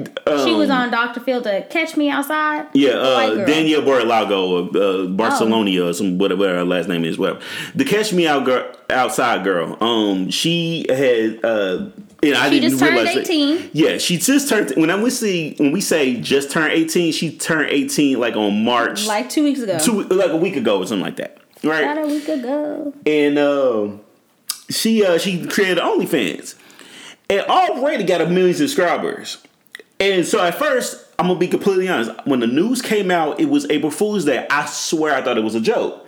[0.46, 1.20] she was on Dr.
[1.20, 2.62] Phil to catch me outside.
[2.62, 3.46] Um, Yeah, uh.
[3.46, 5.08] Danielle Borlago, uh, Oh.
[5.10, 7.18] Barcelona, or some whatever her last name is.
[7.18, 7.42] Whatever.
[7.76, 9.78] The Catch Me Out girl, outside girl.
[9.84, 11.44] Um, she had.
[11.44, 11.90] Uh,
[12.24, 13.30] and I She didn't just turned realize it.
[13.30, 13.70] 18.
[13.74, 14.72] Yeah, she just turned.
[14.78, 18.64] When I we see when we say just turned eighteen, she turned eighteen like on
[18.64, 19.80] March, Like two weeks ago.
[19.80, 21.82] two like a week ago or something like that, right?
[21.82, 22.94] About a week ago.
[23.08, 24.02] and um,
[24.70, 26.54] she uh, she created OnlyFans,
[27.32, 29.38] and already got a million subscribers.
[30.00, 32.12] And so at first, I'm gonna be completely honest.
[32.26, 34.46] When the news came out, it was April Fool's Day.
[34.50, 36.08] I swear I thought it was a joke.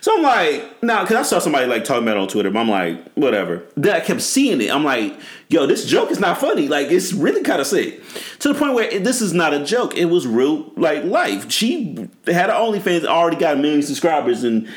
[0.00, 2.50] So I'm like, nah, because I saw somebody like talking about it on Twitter.
[2.50, 3.62] But I'm like, whatever.
[3.76, 4.70] Then I kept seeing it.
[4.70, 6.68] I'm like, yo, this joke is not funny.
[6.68, 8.02] Like, it's really kind of sick.
[8.40, 9.96] To the point where it- this is not a joke.
[9.96, 11.50] It was real, like life.
[11.50, 14.68] She had her OnlyFans, already got a million subscribers, and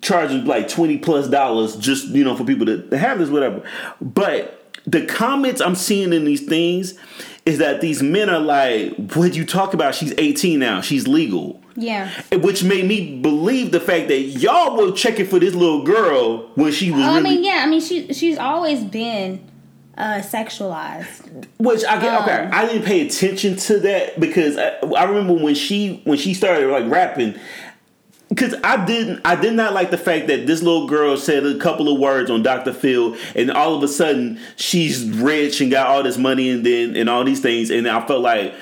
[0.00, 3.62] charging like twenty plus dollars just you know for people to have this, whatever.
[4.00, 6.94] But the comments I'm seeing in these things
[7.46, 9.94] is that these men are like, "What you talk about?
[9.94, 10.80] She's 18 now.
[10.80, 12.10] She's legal." Yeah.
[12.32, 16.70] which made me believe the fact that y'all were checking for this little girl when
[16.70, 17.22] she was I really.
[17.36, 17.62] mean, yeah.
[17.64, 19.40] I mean, she she's always been
[19.96, 21.46] uh sexualized.
[21.58, 22.22] Which I get.
[22.22, 26.18] okay, Um, I didn't pay attention to that because I, I remember when she when
[26.18, 27.34] she started like rapping.
[28.34, 31.58] Because I didn't, I did not like the fact that this little girl said a
[31.58, 32.72] couple of words on Dr.
[32.72, 36.96] Phil, and all of a sudden she's rich and got all this money, and then
[36.96, 38.54] and all these things, and I felt like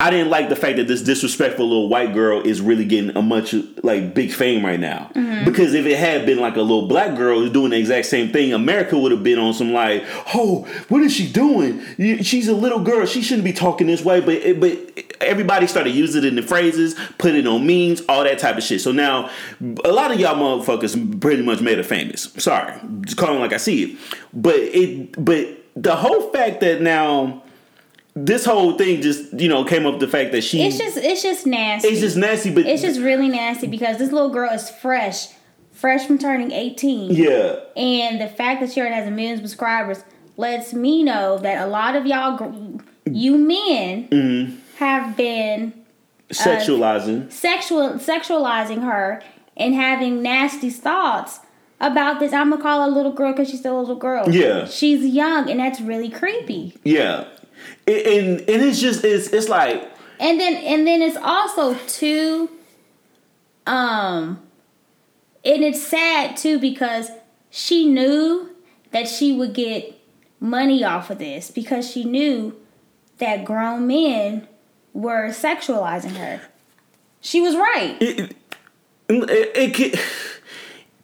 [0.00, 3.22] I didn't like the fact that this disrespectful little white girl is really getting a
[3.22, 5.10] much like big fame right now.
[5.12, 5.44] Mm-hmm.
[5.44, 8.30] Because if it had been like a little black girl who's doing the exact same
[8.32, 11.82] thing, America would have been on some like, oh, what is she doing?
[12.22, 13.06] She's a little girl.
[13.06, 14.20] She shouldn't be talking this way.
[14.20, 14.78] But but
[15.20, 18.62] everybody started using it in the phrases, put it on memes, all that type of
[18.62, 18.80] shit.
[18.80, 19.30] So now
[19.84, 22.32] a lot of y'all motherfuckers pretty much made her famous.
[22.38, 23.98] Sorry, just calling like I see it.
[24.32, 27.42] But it but the whole fact that now
[28.24, 31.22] this whole thing just you know came up the fact that she It's just it's
[31.22, 31.88] just nasty.
[31.88, 35.28] it's just nasty, but It's just really nasty because this little girl is fresh,
[35.72, 37.12] fresh from turning 18.
[37.14, 40.02] yeah, And the fact that she already has a million subscribers
[40.36, 44.56] lets me know that a lot of y'all you men Mm-hmm.
[44.76, 45.72] have been
[46.30, 47.32] Sexualizing.
[47.32, 49.22] sexual sexualizing her
[49.56, 51.40] and having nasty thoughts
[51.80, 52.32] about this.
[52.32, 54.28] I'm gonna call her a little girl because she's still a little girl.
[54.30, 54.66] Yeah.
[54.66, 56.74] she's young, and that's really creepy.
[56.84, 57.24] yeah.
[57.88, 62.50] And, and and it's just it's it's like And then and then it's also too
[63.66, 64.40] um
[65.42, 67.10] and it's sad too because
[67.48, 68.50] she knew
[68.90, 69.98] that she would get
[70.38, 72.54] money off of this because she knew
[73.18, 74.46] that grown men
[74.92, 76.40] were sexualizing her.
[77.20, 77.96] She was right.
[78.00, 78.36] it,
[79.08, 80.00] it, it,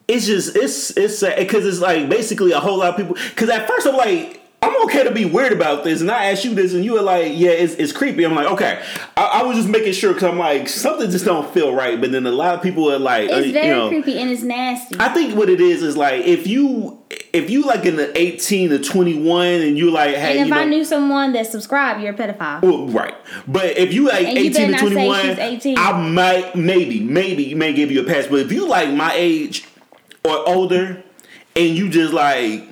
[0.06, 3.16] it's just it's it's because it's like basically a whole lot of people.
[3.30, 4.42] Because at first I'm like.
[4.64, 7.03] I'm okay to be weird about this, and I asked you this, and you were
[7.03, 8.83] like, "Yeah, it's, it's creepy." I'm like, "Okay."
[9.16, 12.00] I, I was just making sure because I'm like, something just don't feel right.
[12.00, 14.31] But then a lot of people are like, uh, It's very you know, creepy and
[14.31, 14.96] it's nasty.
[14.98, 18.70] I think what it is is like if you if you like in the 18
[18.70, 22.00] to 21, and you like, hey, and if you know, I knew someone that subscribed,
[22.00, 22.62] you're a pedophile.
[22.62, 23.14] well, right.
[23.46, 25.79] But if you like And 18 better to not say 21, she's 18.
[25.79, 28.27] I might, maybe, maybe, you may give you a pass.
[28.27, 29.66] But if you like my age
[30.24, 31.03] or older,
[31.57, 32.62] and you just like,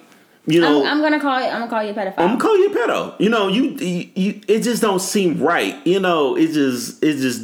[0.47, 1.47] you know, I'm, I'm gonna call you.
[1.47, 2.15] I'm gonna call you a pedophile.
[2.19, 3.21] I'm gonna call you a pedo.
[3.21, 5.77] You know, you, you, you it just don't seem right.
[5.87, 7.43] You know, it just, it just,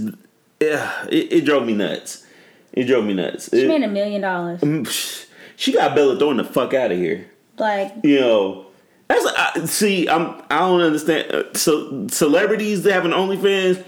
[0.60, 2.24] yeah, it, it drove me nuts.
[2.72, 3.50] It drove me nuts.
[3.52, 4.60] she It- made a million dollars.
[4.60, 7.30] Mm, she got Bella Thorne the fuck out of here.
[7.58, 8.66] Like You know,
[9.08, 10.08] that's I, see.
[10.08, 10.42] I'm.
[10.50, 11.32] I don't understand.
[11.32, 13.84] Uh, So celebrities that have an OnlyFans.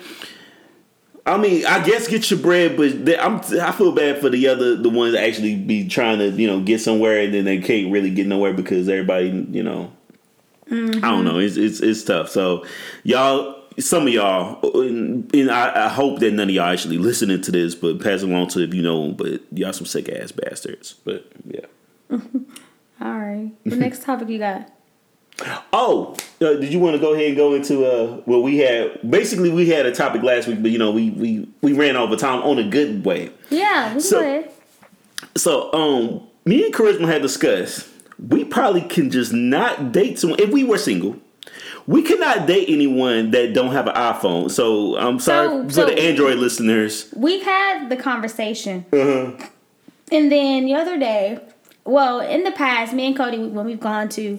[1.27, 3.37] I mean, I guess get your bread, but they, I'm.
[3.61, 6.61] I feel bad for the other, the ones that actually be trying to, you know,
[6.61, 9.93] get somewhere and then they can't really get nowhere because everybody, you know,
[10.71, 11.25] I don't mm-hmm.
[11.25, 11.39] know.
[11.39, 12.31] It's it's it's tough.
[12.31, 12.65] So
[13.03, 17.43] y'all, some of y'all, and, and I, I hope that none of y'all actually listening
[17.43, 19.11] to this, but pass it along to if you know.
[19.11, 20.95] But y'all some sick ass bastards.
[21.05, 21.67] But yeah.
[22.11, 22.19] All
[23.19, 23.51] right.
[23.65, 24.71] The next topic you got?
[25.73, 28.99] Oh, uh, did you want to go ahead and go into uh well we had
[29.09, 32.17] basically we had a topic last week, but you know we we we ran over
[32.17, 33.31] time on a good way.
[33.51, 34.45] Yeah, So-
[35.37, 37.87] So um, me and Charisma had discussed
[38.29, 41.17] we probably can just not date someone if we were single.
[41.87, 44.51] We cannot date anyone that don't have an iPhone.
[44.51, 47.07] So I'm sorry So- for so- the Android listeners.
[47.17, 49.33] We've had the conversation, Uh-huh.
[50.13, 51.39] and then the other day,
[51.85, 54.39] well, in the past, me and Cody, when we've gone to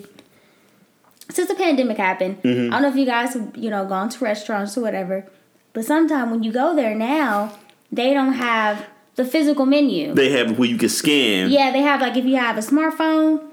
[1.31, 2.73] since the pandemic happened, Mm-hmm.
[2.73, 5.25] I don't know if you guys have you know gone to restaurants or whatever,
[5.73, 7.57] but sometimes when you go there now,
[7.91, 10.13] they don't have the physical menu.
[10.13, 11.49] They have where you can scan.
[11.49, 13.47] yeah, they have like if you have a smartphone,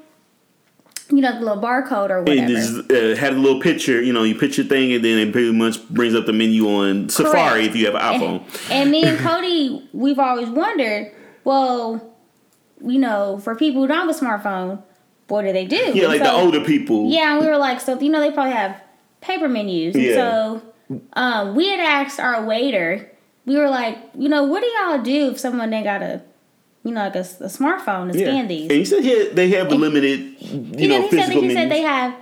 [1.11, 2.47] you know, the little barcode or whatever.
[2.49, 5.53] just uh, had a little picture, you know, you picture thing, and then it pretty
[5.53, 7.67] much brings up the menu on Safari Correct.
[7.69, 8.71] if you have an iPhone.
[8.71, 11.12] And, and me and Cody, we've always wondered,
[11.45, 12.14] well,
[12.85, 14.83] you know, for people who don't have a smartphone,
[15.29, 15.77] what do they do?
[15.77, 17.09] Yeah, And like the older people.
[17.11, 18.81] Yeah, and we were like, so you know, they probably have
[19.21, 19.95] paper menus.
[19.97, 20.14] Yeah.
[20.14, 20.62] so
[21.14, 23.11] um, we had asked our waiter,
[23.47, 26.23] we were like, you know, what do y'all do if someone they got a,
[26.85, 28.27] you know, like a, a smartphone to Yeah.
[28.27, 28.62] scan these?
[28.71, 31.53] And he said yeah, they have a limited, you You know, he said, physical he
[31.55, 32.14] said they have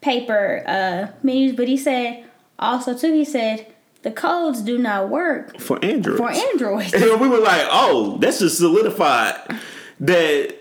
[0.00, 2.24] paper uh, menus, but he said
[2.58, 3.66] also too, he said
[4.02, 6.16] the codes do not work for Android.
[6.18, 6.92] for Android.
[6.94, 9.36] And we were like, oh, that's just solidified
[10.00, 10.56] that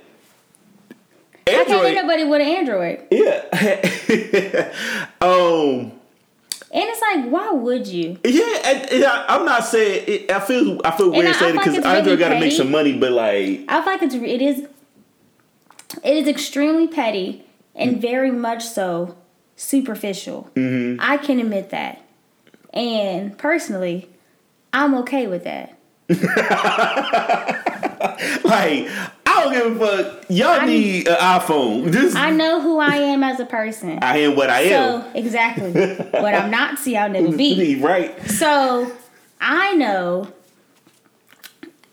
[1.52, 1.96] I can't get Android.
[1.96, 3.00] nobody with an Android.
[3.12, 4.72] Yeah.
[5.22, 5.92] um.
[6.74, 8.18] And it's like, why would you?
[8.24, 10.06] Yeah, and, and I, I'm not saying.
[10.08, 10.80] It, I feel.
[10.86, 12.54] I feel weird I- I saying it feel like because Android really got to make
[12.54, 14.60] some money, but like, I feel like it's it is
[16.04, 17.44] it is extremely petty
[17.76, 19.18] and very much so
[19.58, 20.50] superficial.
[20.56, 21.00] Mm-hmm.
[21.02, 22.02] I can admit that,
[22.74, 24.10] and personally,
[24.72, 25.78] I'm okay with that.
[28.46, 28.88] like
[29.32, 30.26] I don't give a fuck.
[30.30, 31.92] Y'all I- need an iPhone.
[31.94, 34.00] Just I know who I am as a person.
[34.02, 35.04] I am what I am.
[35.16, 37.80] Exactly what I'm not, see, I'll never be.
[37.82, 38.20] right.
[38.30, 38.92] So
[39.40, 40.28] I know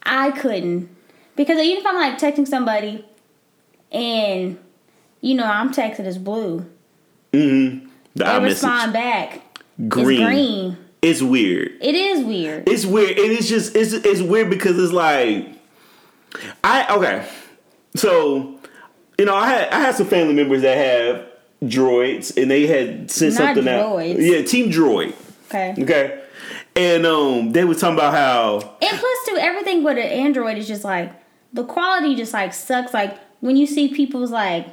[0.03, 0.89] I couldn't
[1.37, 3.05] because even if I'm like texting somebody
[3.93, 4.59] and
[5.21, 6.67] you know I'm texting as blue,
[7.33, 7.87] Mm-hmm.
[8.15, 9.43] The they respond back.
[9.87, 10.21] green.
[10.23, 10.77] It's green.
[11.03, 11.73] It's weird.
[11.81, 12.69] It is weird.
[12.69, 13.19] It's weird.
[13.19, 15.47] And it's just it's it's weird because it's like
[16.65, 17.29] I okay.
[17.97, 18.59] So
[19.19, 21.27] you know, I had I had some family members that have
[21.69, 24.15] droids and they had sent Not something droids.
[24.15, 24.21] out.
[24.21, 25.15] Yeah, Team Droid.
[25.49, 25.75] Okay.
[25.83, 26.23] Okay.
[26.77, 30.69] And um they were talking about how And plus, too, everything with an Android is
[30.69, 31.13] just like
[31.53, 32.95] the quality just like sucks.
[32.95, 34.67] Like when you see people's like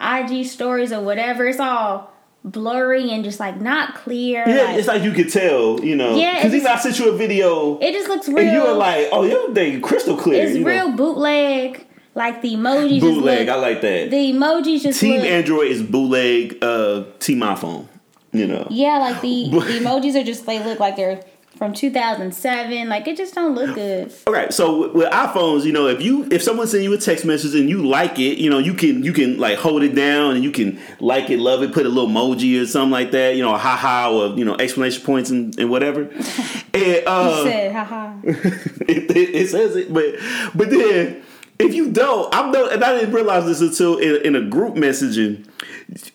[0.00, 2.11] IG stories or whatever, it's all
[2.44, 4.44] blurry and just like not clear.
[4.48, 6.16] yeah, like, it's like you could tell, you know.
[6.16, 8.38] Yeah, Because even I sent you a video it just looks real.
[8.38, 10.44] and you were like, oh, your thing crystal clear.
[10.44, 10.96] it's real know.
[10.96, 11.86] bootleg.
[12.14, 13.46] Like the emojis bootleg.
[13.46, 14.10] just I like that.
[14.10, 15.30] the emojis just Team look.
[15.30, 17.86] Android is bootleg uh Team iPhone.
[18.32, 18.66] You know.
[18.70, 21.22] Yeah, like the, the emojis are just they look like they're
[21.56, 22.88] from 2007.
[22.88, 24.12] Like it just don't look good.
[24.26, 27.24] All right, so with, iPhones, you know, if you if someone send you a text
[27.24, 30.34] message and you like it, you know, you can you can like hold it down
[30.34, 33.36] and you can like it, love it, put a little emoji or something like that,
[33.36, 36.02] you know, a ha ha or you know explanation points and, and whatever.
[36.74, 38.14] and uh, You said, haha.
[38.24, 40.14] it, it, it says it, but
[40.54, 41.22] but then
[41.58, 44.74] if you don't, I'm no, and I didn't realize this until in, in a group
[44.74, 45.46] messaging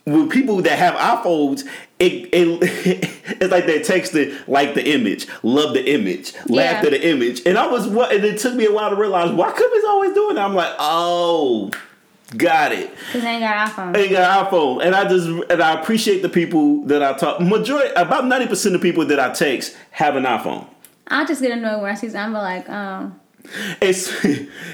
[0.06, 1.64] with people that have iPhones.
[2.00, 2.60] It, it
[3.42, 6.90] it's like they're texting like the image, love the image, laugh Yeah.
[6.90, 9.32] at the image, and I was what, and it took me a while to realize
[9.32, 10.46] why Cubby's always doing that.
[10.46, 11.72] I'm like, oh,
[12.36, 12.92] got it.
[13.08, 13.98] Because they ain't got iPhone.
[13.98, 17.40] Ain't got iPhone, and I just and I appreciate the people that I talk.
[17.42, 20.68] Majority, about ninety percent of people that I text have an iPhone.
[21.08, 22.34] I just get annoyed when I see something.
[22.34, 23.20] Like, um,
[23.82, 24.12] It's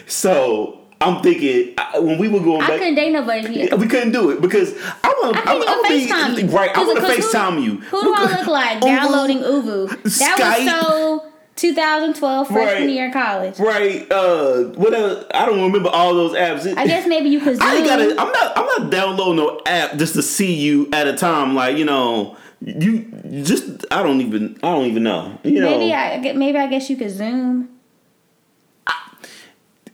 [0.07, 3.77] so I'm thinking when we were going I back, couldn't date nobody yet.
[3.77, 5.65] we couldn't do it because I want I to.
[5.65, 6.47] couldn't even FaceTime be, you.
[6.49, 6.71] right.
[6.77, 7.77] I want to FaceTime you.
[7.81, 9.89] Who do I look like ooVoo, downloading ooVoo?
[10.19, 10.65] That Skype.
[10.65, 12.89] was so 2012 freshman Right.
[12.89, 13.59] year in college.
[13.59, 14.11] Right.
[14.11, 14.63] Uh.
[14.75, 15.25] What else?
[15.33, 16.65] I don't remember all those apps.
[16.65, 17.67] It- I guess maybe you could zoom.
[17.67, 18.09] I gotta.
[18.19, 18.57] I'm not.
[18.57, 21.53] I'm not downloading no app just to see you at a time.
[21.53, 23.85] Like you know, you you just.
[23.91, 24.57] I don't even.
[24.63, 25.37] I don't even know.
[25.43, 25.69] You know.
[25.77, 27.69] maybe I maybe I guess you could zoom.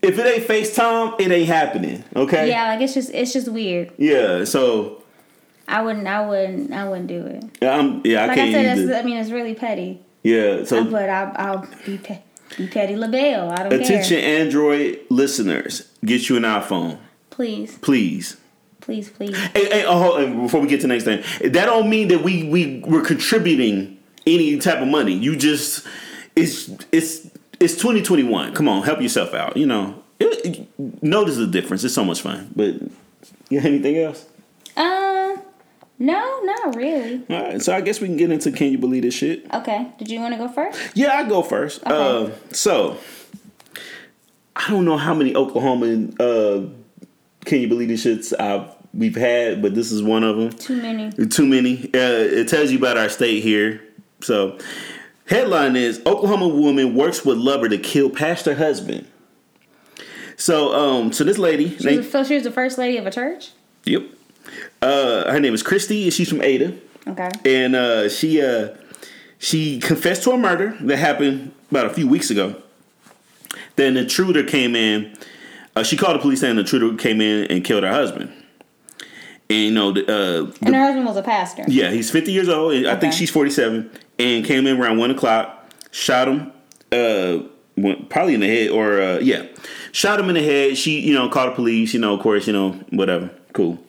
[0.09, 2.03] If it ain't FaceTime, it ain't happening.
[2.15, 2.49] Okay.
[2.49, 3.91] Yeah, like it's just it's just weird.
[3.97, 4.43] Yeah.
[4.45, 5.03] So.
[5.67, 7.43] I wouldn't I wouldn't I wouldn't do it.
[7.61, 8.91] Yeah, I'm, yeah, I Like can't I said.
[8.91, 10.01] I mean it's really petty.
[10.23, 12.21] Yeah, so uh, But I'll, I'll be pe-
[12.57, 13.51] be petty LaBelle.
[13.51, 13.79] I don't care.
[13.79, 14.41] attention care.
[14.41, 16.97] Android listeners, get you an iPhone,
[17.29, 18.37] Please, please.
[18.81, 19.37] please, please.
[19.37, 22.07] Hey, hey, oh, hold on, before we get to the next thing, that don't mean
[22.07, 25.13] that we we we're contributing any type of money.
[25.13, 25.85] You just
[26.35, 27.27] it's it's
[27.59, 28.53] it's 2021.
[28.53, 29.57] Come on, help yourself out.
[29.57, 30.45] You know, it,
[30.77, 31.83] it- notice the difference.
[31.83, 32.51] It's so much fun.
[32.55, 32.75] But
[33.49, 34.25] you anything else?
[34.77, 35.41] Um,
[35.97, 37.23] no, not really.
[37.29, 39.45] All right, so I guess we can get into can you believe this shit?
[39.53, 40.79] Okay, did you want to go first?
[40.95, 41.85] Yeah, I go first.
[41.85, 42.97] Uh, so
[44.55, 46.65] I don't know how many Oklahoma uh,
[47.45, 50.49] can you believe this shits I've we've had, but this is one of them.
[50.51, 51.11] Too many.
[51.27, 51.85] Too many.
[51.93, 51.99] Uh,
[52.39, 53.81] it tells you about our state here.
[54.21, 54.57] So
[55.29, 59.07] headline is Oklahoma woman works with lover to kill pastor husband.
[60.37, 63.11] So um, so this lady, She was, so she was the first lady of a
[63.11, 63.51] church.
[63.85, 64.03] yep,
[64.81, 66.73] uh, her name is Christy, and she's from Ada
[67.07, 67.29] Okay.
[67.45, 68.69] and uh, she uh,
[69.37, 72.55] she confessed to a murder that happened about a few weeks ago.
[73.75, 75.15] Then the intruder came in.
[75.75, 78.31] Uh, she called the police, and the intruder came in and killed her husband.
[79.49, 81.63] And you know, the, uh, And her husband was a pastor.
[81.67, 82.73] yeah, he's fifty years old.
[82.73, 83.89] and I think she's forty-seven,
[84.19, 86.51] and came in around one o'clock, shot him.
[86.91, 87.43] Uh,
[88.09, 89.45] probably in the head, or uh, yeah,
[89.91, 90.77] shot him in the head.
[90.77, 91.93] She, you know, called the police.
[91.93, 93.29] You know, of course, you know, whatever.
[93.53, 93.79] Cool.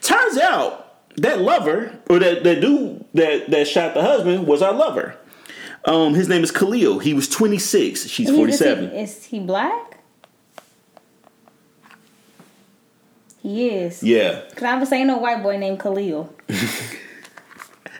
[0.00, 4.72] Turns out that lover or that that dude that that shot the husband was our
[4.72, 5.16] lover.
[5.84, 6.98] Um, his name is Khalil.
[7.00, 8.06] He was twenty-six.
[8.06, 8.86] She's forty-seven.
[8.86, 9.98] Is he, is he black?
[13.42, 14.02] He is.
[14.02, 16.34] Yeah, Cause I was saying a white boy named Khalil.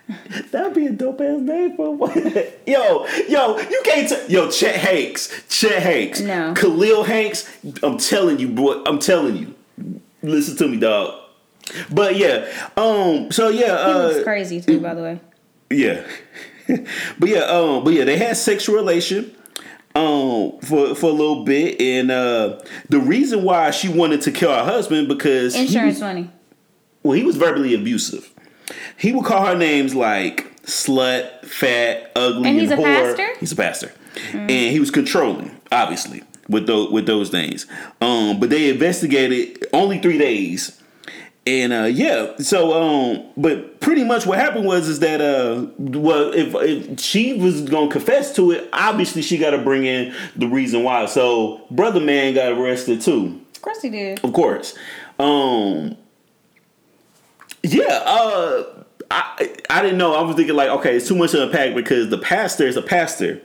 [0.51, 2.13] that'd be a dope ass name for one.
[2.67, 4.09] yo, yo, you can't.
[4.09, 6.55] T- yo, Chet Hanks, Chet Hanks, No.
[6.55, 7.51] Khalil Hanks.
[7.83, 8.83] I'm telling you, boy.
[8.87, 9.55] I'm telling you.
[10.23, 11.21] Listen to me, dog.
[11.91, 12.47] But yeah,
[12.77, 13.31] um.
[13.33, 15.21] So yeah, He uh, looks crazy too, by the way.
[15.71, 16.07] Yeah.
[17.19, 19.35] but yeah, um, but yeah, they had sexual relation
[19.97, 24.51] um for for a little bit and uh the reason why she wanted to kill
[24.53, 26.29] her husband because Insurance was, money.
[27.05, 28.34] well he was verbally abusive.
[28.97, 32.85] He would call her names like slut, fat, ugly, And he's a whore.
[32.85, 33.29] pastor?
[33.41, 33.93] He's a pastor,
[34.33, 37.67] and he was controlling, obviously, with those with those things.
[38.01, 40.81] Um, but they investigated only three days,
[41.47, 42.37] and uh, yeah.
[42.39, 47.35] So, um, but pretty much what happened was is that uh, well, if, if she
[47.35, 51.05] was gonna confess to it, obviously she got to bring in the reason why.
[51.07, 54.25] So, brother man got arrested too Of course he did.
[54.25, 54.75] of course.
[55.19, 55.97] Um,
[57.65, 58.65] yeah, uh,
[59.11, 60.15] I I didn't know.
[60.15, 62.83] I was thinking like, okay, it's too much to unpack because the pastor is a
[62.83, 63.41] pastor,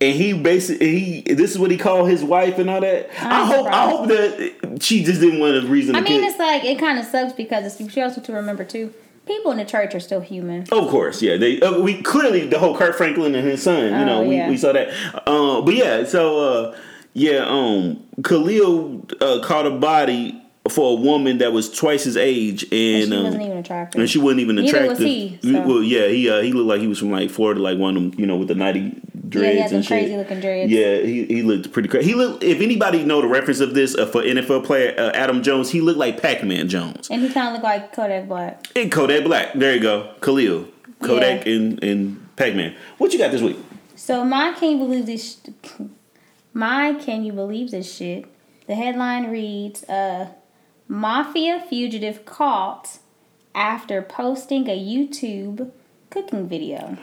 [0.00, 3.08] and he basically he this is what he called his wife and all that.
[3.20, 5.94] i I'm hope I hope that she just didn't want a reason.
[5.94, 6.28] I mean, kill.
[6.30, 8.92] it's like it kind of sucks because it's, you also to remember too.
[9.24, 10.62] People in the church are still human.
[10.72, 11.36] Of course, yeah.
[11.36, 13.84] They uh, we clearly the whole Kirk Franklin and his son.
[13.84, 14.48] You know, Oh, we, yeah.
[14.48, 14.88] we saw that.
[15.28, 16.78] Uh, but yeah, so uh,
[17.14, 20.41] yeah, um, Khalil uh, caught a body
[20.72, 24.00] for a woman that was twice his age, and, And she um, wasn't even attractive.
[24.00, 24.90] and she wasn't even attractive.
[24.90, 25.66] was he, so.
[25.66, 28.02] Well, yeah, he uh, he looked like he was from like Florida, like one of
[28.10, 29.98] them, you know, with the ninety dreads yeah, he had them and shit.
[30.00, 30.70] crazy looking dreads.
[30.72, 32.08] Yeah, he, he looked pretty crazy.
[32.08, 32.42] He looked.
[32.42, 35.80] If anybody know the reference of this uh, for NFL player uh, Adam Jones, he
[35.80, 37.08] looked like Pac Man Jones.
[37.10, 38.66] And he kind of looked like Kodak Black.
[38.76, 39.52] And Kodak Black.
[39.54, 40.66] There you go, Khalil.
[41.00, 42.74] Kodak and and Pac Man.
[42.98, 43.58] What you got this week?
[43.96, 45.38] So my can you believe this?
[45.44, 45.80] sh-
[46.52, 48.26] My can you believe this shit?
[48.66, 50.28] The headline reads: uh,
[50.92, 52.98] "Mafia fugitive caught
[53.54, 55.70] after posting a YouTube
[56.10, 56.96] cooking video."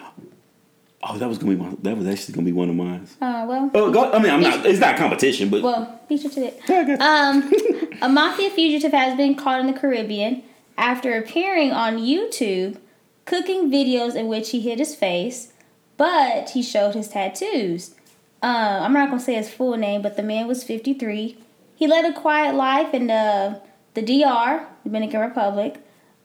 [1.01, 3.07] Oh, that was gonna be my, that was actually gonna be one of mine.
[3.21, 4.65] Uh, well, Oh, go, I mean, I'm not.
[4.65, 6.61] It's not competition, but well, beat you to it.
[6.67, 7.05] Yeah, I got you.
[7.05, 10.43] Um, a mafia fugitive has been caught in the Caribbean
[10.77, 12.77] after appearing on YouTube
[13.25, 15.53] cooking videos in which he hid his face,
[15.97, 17.95] but he showed his tattoos.
[18.43, 21.37] Uh, I'm not gonna say his full name, but the man was 53.
[21.75, 23.61] He led a quiet life and the
[23.93, 25.77] the DR, Dominican Republic,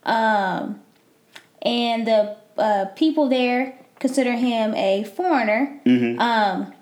[0.03, 0.81] um,
[1.61, 5.79] and the uh, people there consider him a foreigner.
[6.19, 6.73] Um,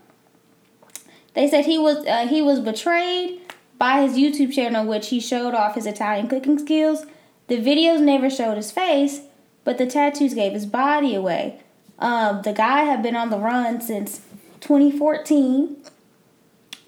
[1.34, 3.40] they said he was uh, he was betrayed
[3.78, 7.06] by his YouTube channel, which he showed off his Italian cooking skills.
[7.48, 9.22] The videos never showed his face,
[9.64, 11.60] but the tattoos gave his body away.
[12.00, 14.22] Um, the guy had been on the run since
[14.62, 15.78] 2014.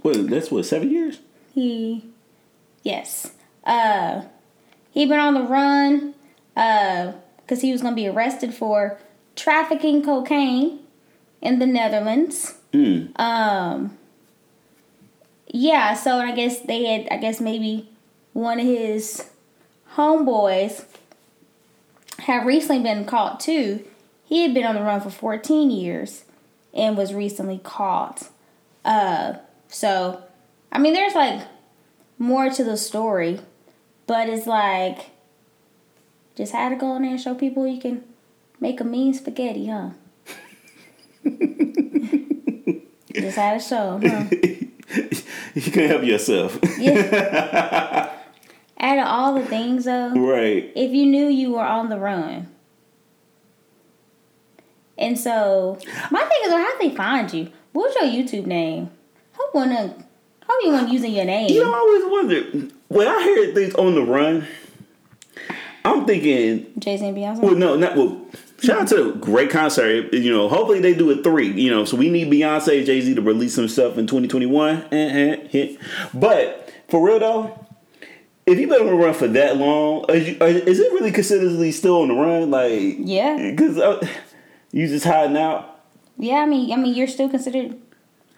[0.02, 0.30] what?
[0.30, 1.20] That's what seven years.
[1.54, 2.06] He,
[2.84, 3.32] yes,
[3.66, 4.24] uh,
[4.92, 6.14] he been on the run
[6.54, 8.98] because he was gonna be arrested for
[9.36, 10.80] trafficking cocaine
[11.42, 12.56] in the Netherlands.
[12.74, 13.08] Hmm.
[13.18, 13.98] Um,
[15.48, 17.90] yeah, so I guess they had, I guess maybe
[18.34, 19.30] one of his
[19.96, 20.86] homeboys
[22.20, 23.86] had recently been caught too.
[24.26, 26.26] He had been on the run for 14 years
[26.74, 28.30] and was recently caught.
[28.84, 29.36] Uh,
[29.70, 30.24] so,
[30.72, 31.48] I mean, there's like
[32.18, 33.40] more to the story,
[34.08, 35.10] but it's like
[36.36, 38.04] just had to go in there and show people you can
[38.60, 39.90] make a mean spaghetti, huh?
[43.14, 44.26] just had to show, huh?
[45.56, 48.12] you can't help yourself, Yeah.
[48.78, 50.72] Out of all the things, though, right?
[50.76, 52.48] if you knew you were on the run,
[54.98, 55.80] and so
[56.12, 57.52] my thing is, how they find you?
[57.72, 58.92] What's your YouTube name?
[59.34, 61.50] Hope one of, hope you weren't using your name.
[61.50, 64.48] You know, I always wondered when I hear things on the run.
[65.84, 67.42] I'm thinking, Jay Z and Beyonce.
[67.42, 68.20] well, no, not well.
[68.60, 70.12] Shout out to great concert.
[70.14, 71.52] You know, hopefully they do a three.
[71.52, 74.86] You know, so we need Beyonce, Jay Z to release some stuff in 2021.
[74.92, 75.80] Eh, eh, hit.
[76.14, 77.68] But for real though,
[78.48, 81.72] if you've been on the run for that long, is, you, is it really consideredly
[81.72, 82.50] still on the run?
[82.50, 83.52] Like, Yeah.
[83.52, 84.08] because uh,
[84.72, 85.80] you just hiding out.
[86.18, 87.76] Yeah, I mean, I mean, you're still considered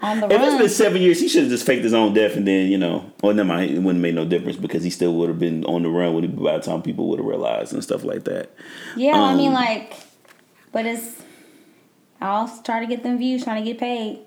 [0.01, 2.35] on the If it's been seven years, he should have just faked his own death
[2.35, 4.89] and then, you know, well, never mind, it wouldn't have made no difference because he
[4.89, 7.73] still would have been on the run when by the time people would have realized
[7.73, 8.51] and stuff like that.
[8.95, 9.93] yeah, I mean, um, like,
[10.71, 11.23] but it's.
[12.19, 14.19] I'll try to get them views, trying to get paid.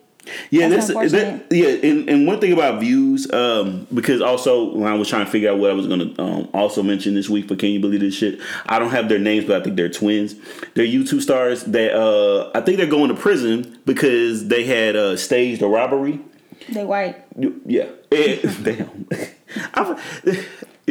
[0.50, 4.90] Yeah, That's that's, that, yeah, and, and one thing about views, um, because also when
[4.92, 7.48] I was trying to figure out what I was gonna um, also mention this week,
[7.48, 8.38] but can you believe this shit?
[8.66, 10.34] I don't have their names, but I think they're twins.
[10.74, 15.16] They're YouTube stars that uh, I think they're going to prison because they had uh,
[15.16, 16.20] staged a robbery.
[16.68, 17.24] They white.
[17.64, 19.08] Yeah, And- damn.
[19.74, 20.44] I,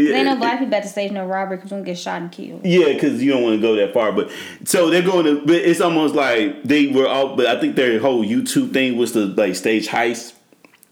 [0.08, 2.66] They know black people at the stage no robbery because we get shot and killed.
[2.66, 4.12] Yeah, because you don't want to go that far.
[4.12, 4.32] But
[4.64, 5.46] so they're going to.
[5.46, 7.36] But it's almost like they were all.
[7.36, 10.34] But I think their whole YouTube thing was to like stage heist.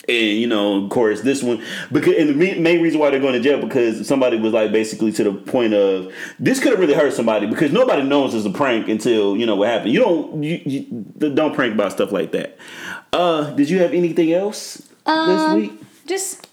[0.09, 3.33] And you know, of course, this one because and the main reason why they're going
[3.33, 6.93] to jail because somebody was like basically to the point of this could have really
[6.93, 9.91] hurt somebody because nobody knows it's a prank until you know what happened.
[9.91, 12.57] You don't you, you don't prank about stuff like that.
[13.11, 15.71] Uh, did you have anything else this Um, week?
[16.05, 16.46] Just,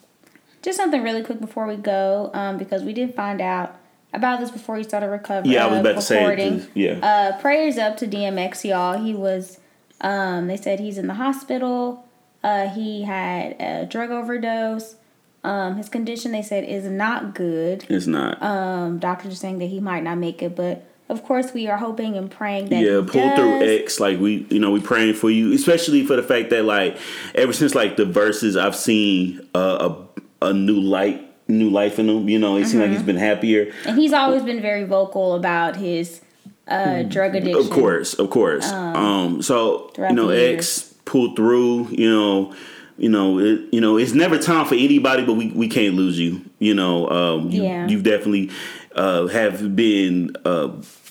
[0.64, 3.78] just something really quick before we go, um, because we did find out
[4.14, 5.52] about this before he started recovering.
[5.52, 6.66] Yeah, I was about to say, recording.
[6.72, 6.98] yeah.
[7.02, 8.98] Uh, prayers up to DMX, y'all.
[8.98, 9.60] He was,
[10.00, 12.08] um, they said he's in the hospital.
[12.42, 14.96] Uh, he had a drug overdose.
[15.42, 17.84] Um, his condition, they said, is not good.
[17.90, 18.42] It's not.
[18.42, 21.76] Um, doctors are saying that he might not make it, but of course, we are
[21.76, 25.28] hoping and praying that yeah pull through x like we you know we praying for
[25.28, 26.96] you especially for the fact that like
[27.34, 29.94] ever since like the Verzuz i've seen uh,
[30.44, 33.06] a, new light new life in him you know it seems like he's Mm-hmm.
[33.06, 36.20] been happier And he's always been very vocal about his
[36.66, 37.60] uh, drug addiction.
[37.62, 42.54] of course of course um so you know x pulled through you know
[42.96, 46.18] you know it, you know it's never time for anybody but we, we can't lose
[46.18, 47.86] you you know um you, Yeah.
[47.88, 48.50] you've definitely
[48.94, 50.68] uh have been uh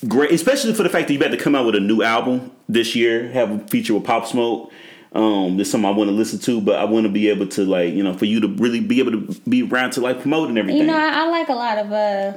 [0.07, 2.49] great especially for the fact that you had to come out with a new album
[2.67, 4.71] this year have a feature with pop smoke
[5.13, 7.63] um there's something i want to listen to but i want to be able to
[7.65, 10.49] like you know for you to really be able to be around to like promote
[10.49, 12.33] and everything You know, I, I like a lot of uh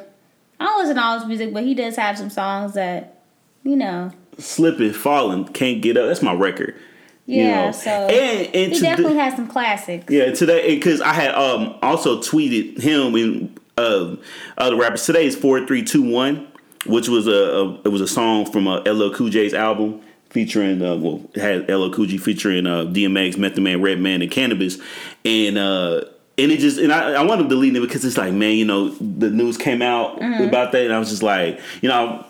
[0.61, 3.21] I don't listen to all his music, but he does have some songs that,
[3.63, 6.75] you know, slipping falling can't get up that's my record
[7.25, 7.67] you yeah.
[7.67, 7.73] know.
[7.73, 10.05] So and and he to the- definitely has some classics.
[10.11, 14.17] Yeah, today because I had um also tweeted him and uh
[14.59, 15.05] other rappers.
[15.07, 16.47] Today is four three two one.
[16.87, 20.01] which was a, a it was a song from a LL Cool J's album
[20.37, 24.79] featuring uh, well had LL Cool featuring uh, DMX, Method Man, Redman, and Canibus,
[25.25, 26.05] and uh,
[26.37, 28.67] and it just and I, I wanted to delete it because it's like man, you
[28.67, 32.27] know, the news came out about that, and I was just like, you know,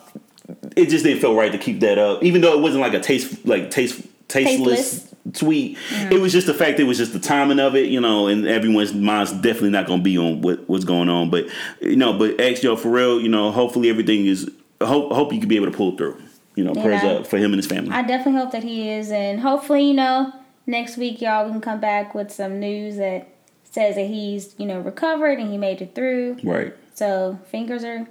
[0.76, 3.00] it just didn't feel right to keep that up, even though it wasn't like a
[3.00, 4.78] taste like taste tasteless.
[4.78, 5.12] Tasteless.
[5.32, 5.76] Tweet.
[5.90, 6.78] It was just the fact.
[6.78, 9.98] It was just the timing of it, you know, and everyone's mind's definitely not going
[9.98, 11.30] to be on what what's going on.
[11.30, 11.48] But
[11.80, 14.48] you know, but yo for real, you know, hopefully everything is.
[14.80, 16.22] Hope hope you can be able to pull through.
[16.57, 17.92] You know, prayers up for him and his family.
[17.92, 20.32] I definitely hope that he is, and hopefully, you know,
[20.66, 23.28] next week y'all can come back with some news that
[23.64, 26.38] says that he's, you know, recovered and he made it through.
[26.42, 26.74] right.
[26.94, 28.09] So fingers are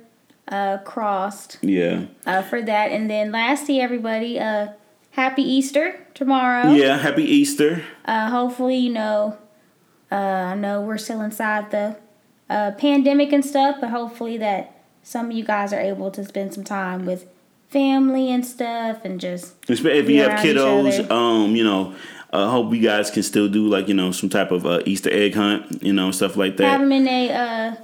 [0.47, 2.05] uh, crossed Yeah.
[2.27, 2.91] uh, for that.
[2.91, 4.67] And then lastly, everybody, uh,
[5.11, 6.71] happy Easter tomorrow.
[6.71, 6.99] Yeah.
[6.99, 7.83] Happy Easter.
[8.05, 9.37] Uh, hopefully, you know,
[10.11, 11.97] uh, I know we're still inside the
[12.47, 16.53] uh, pandemic and stuff, but hopefully that some of you guys are able to spend
[16.53, 17.25] some time with
[17.69, 21.93] family and stuff and just If you have kiddos, um, you know,
[22.31, 25.09] I hope you guys can still do like you know some type of uh, Easter
[25.11, 26.67] egg hunt, you know, stuff like that.
[26.67, 27.75] have them in a uh,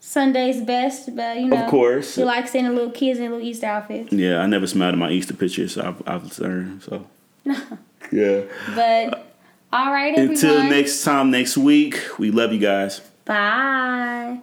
[0.00, 2.16] Sunday's best, but you know, Of course.
[2.16, 4.12] you like seeing the little kids in little Easter outfits.
[4.12, 5.74] Yeah, I never smiled at my Easter pictures.
[5.74, 6.82] So I've, I've learned.
[6.82, 7.06] So
[8.12, 8.42] yeah.
[8.74, 9.26] But
[9.72, 10.34] all right, everyone.
[10.34, 13.00] Until next time next week, we love you guys.
[13.24, 14.40] Bye.